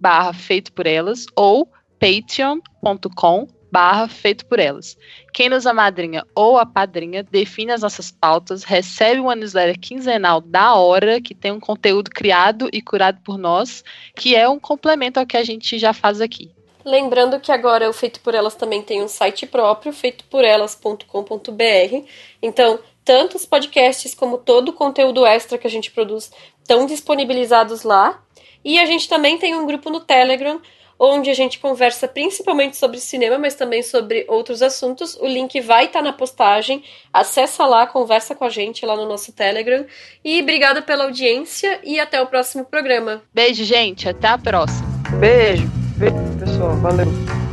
[0.00, 4.96] barra feito por elas ou patreon.com barra feito por elas.
[5.32, 10.74] Quem nos amadrinha ou a padrinha define as nossas pautas, recebe uma newsletter quinzenal da
[10.74, 15.26] hora, que tem um conteúdo criado e curado por nós, que é um complemento ao
[15.26, 16.50] que a gente já faz aqui.
[16.84, 22.06] Lembrando que agora o Feito por Elas também tem um site próprio, feitoporelas.com.br.
[22.42, 27.82] Então, tanto os podcasts como todo o conteúdo extra que a gente produz estão disponibilizados
[27.82, 28.22] lá.
[28.64, 30.60] E a gente também tem um grupo no Telegram
[31.00, 35.16] onde a gente conversa principalmente sobre cinema, mas também sobre outros assuntos.
[35.16, 36.84] O link vai estar tá na postagem.
[37.10, 39.86] Acessa lá, conversa com a gente lá no nosso Telegram.
[40.22, 43.22] E obrigada pela audiência e até o próximo programa.
[43.32, 44.06] Beijo, gente.
[44.06, 44.86] Até a próxima.
[45.18, 45.66] Beijo.
[45.96, 46.76] Beijo, pessoal.
[46.76, 47.49] Valeu.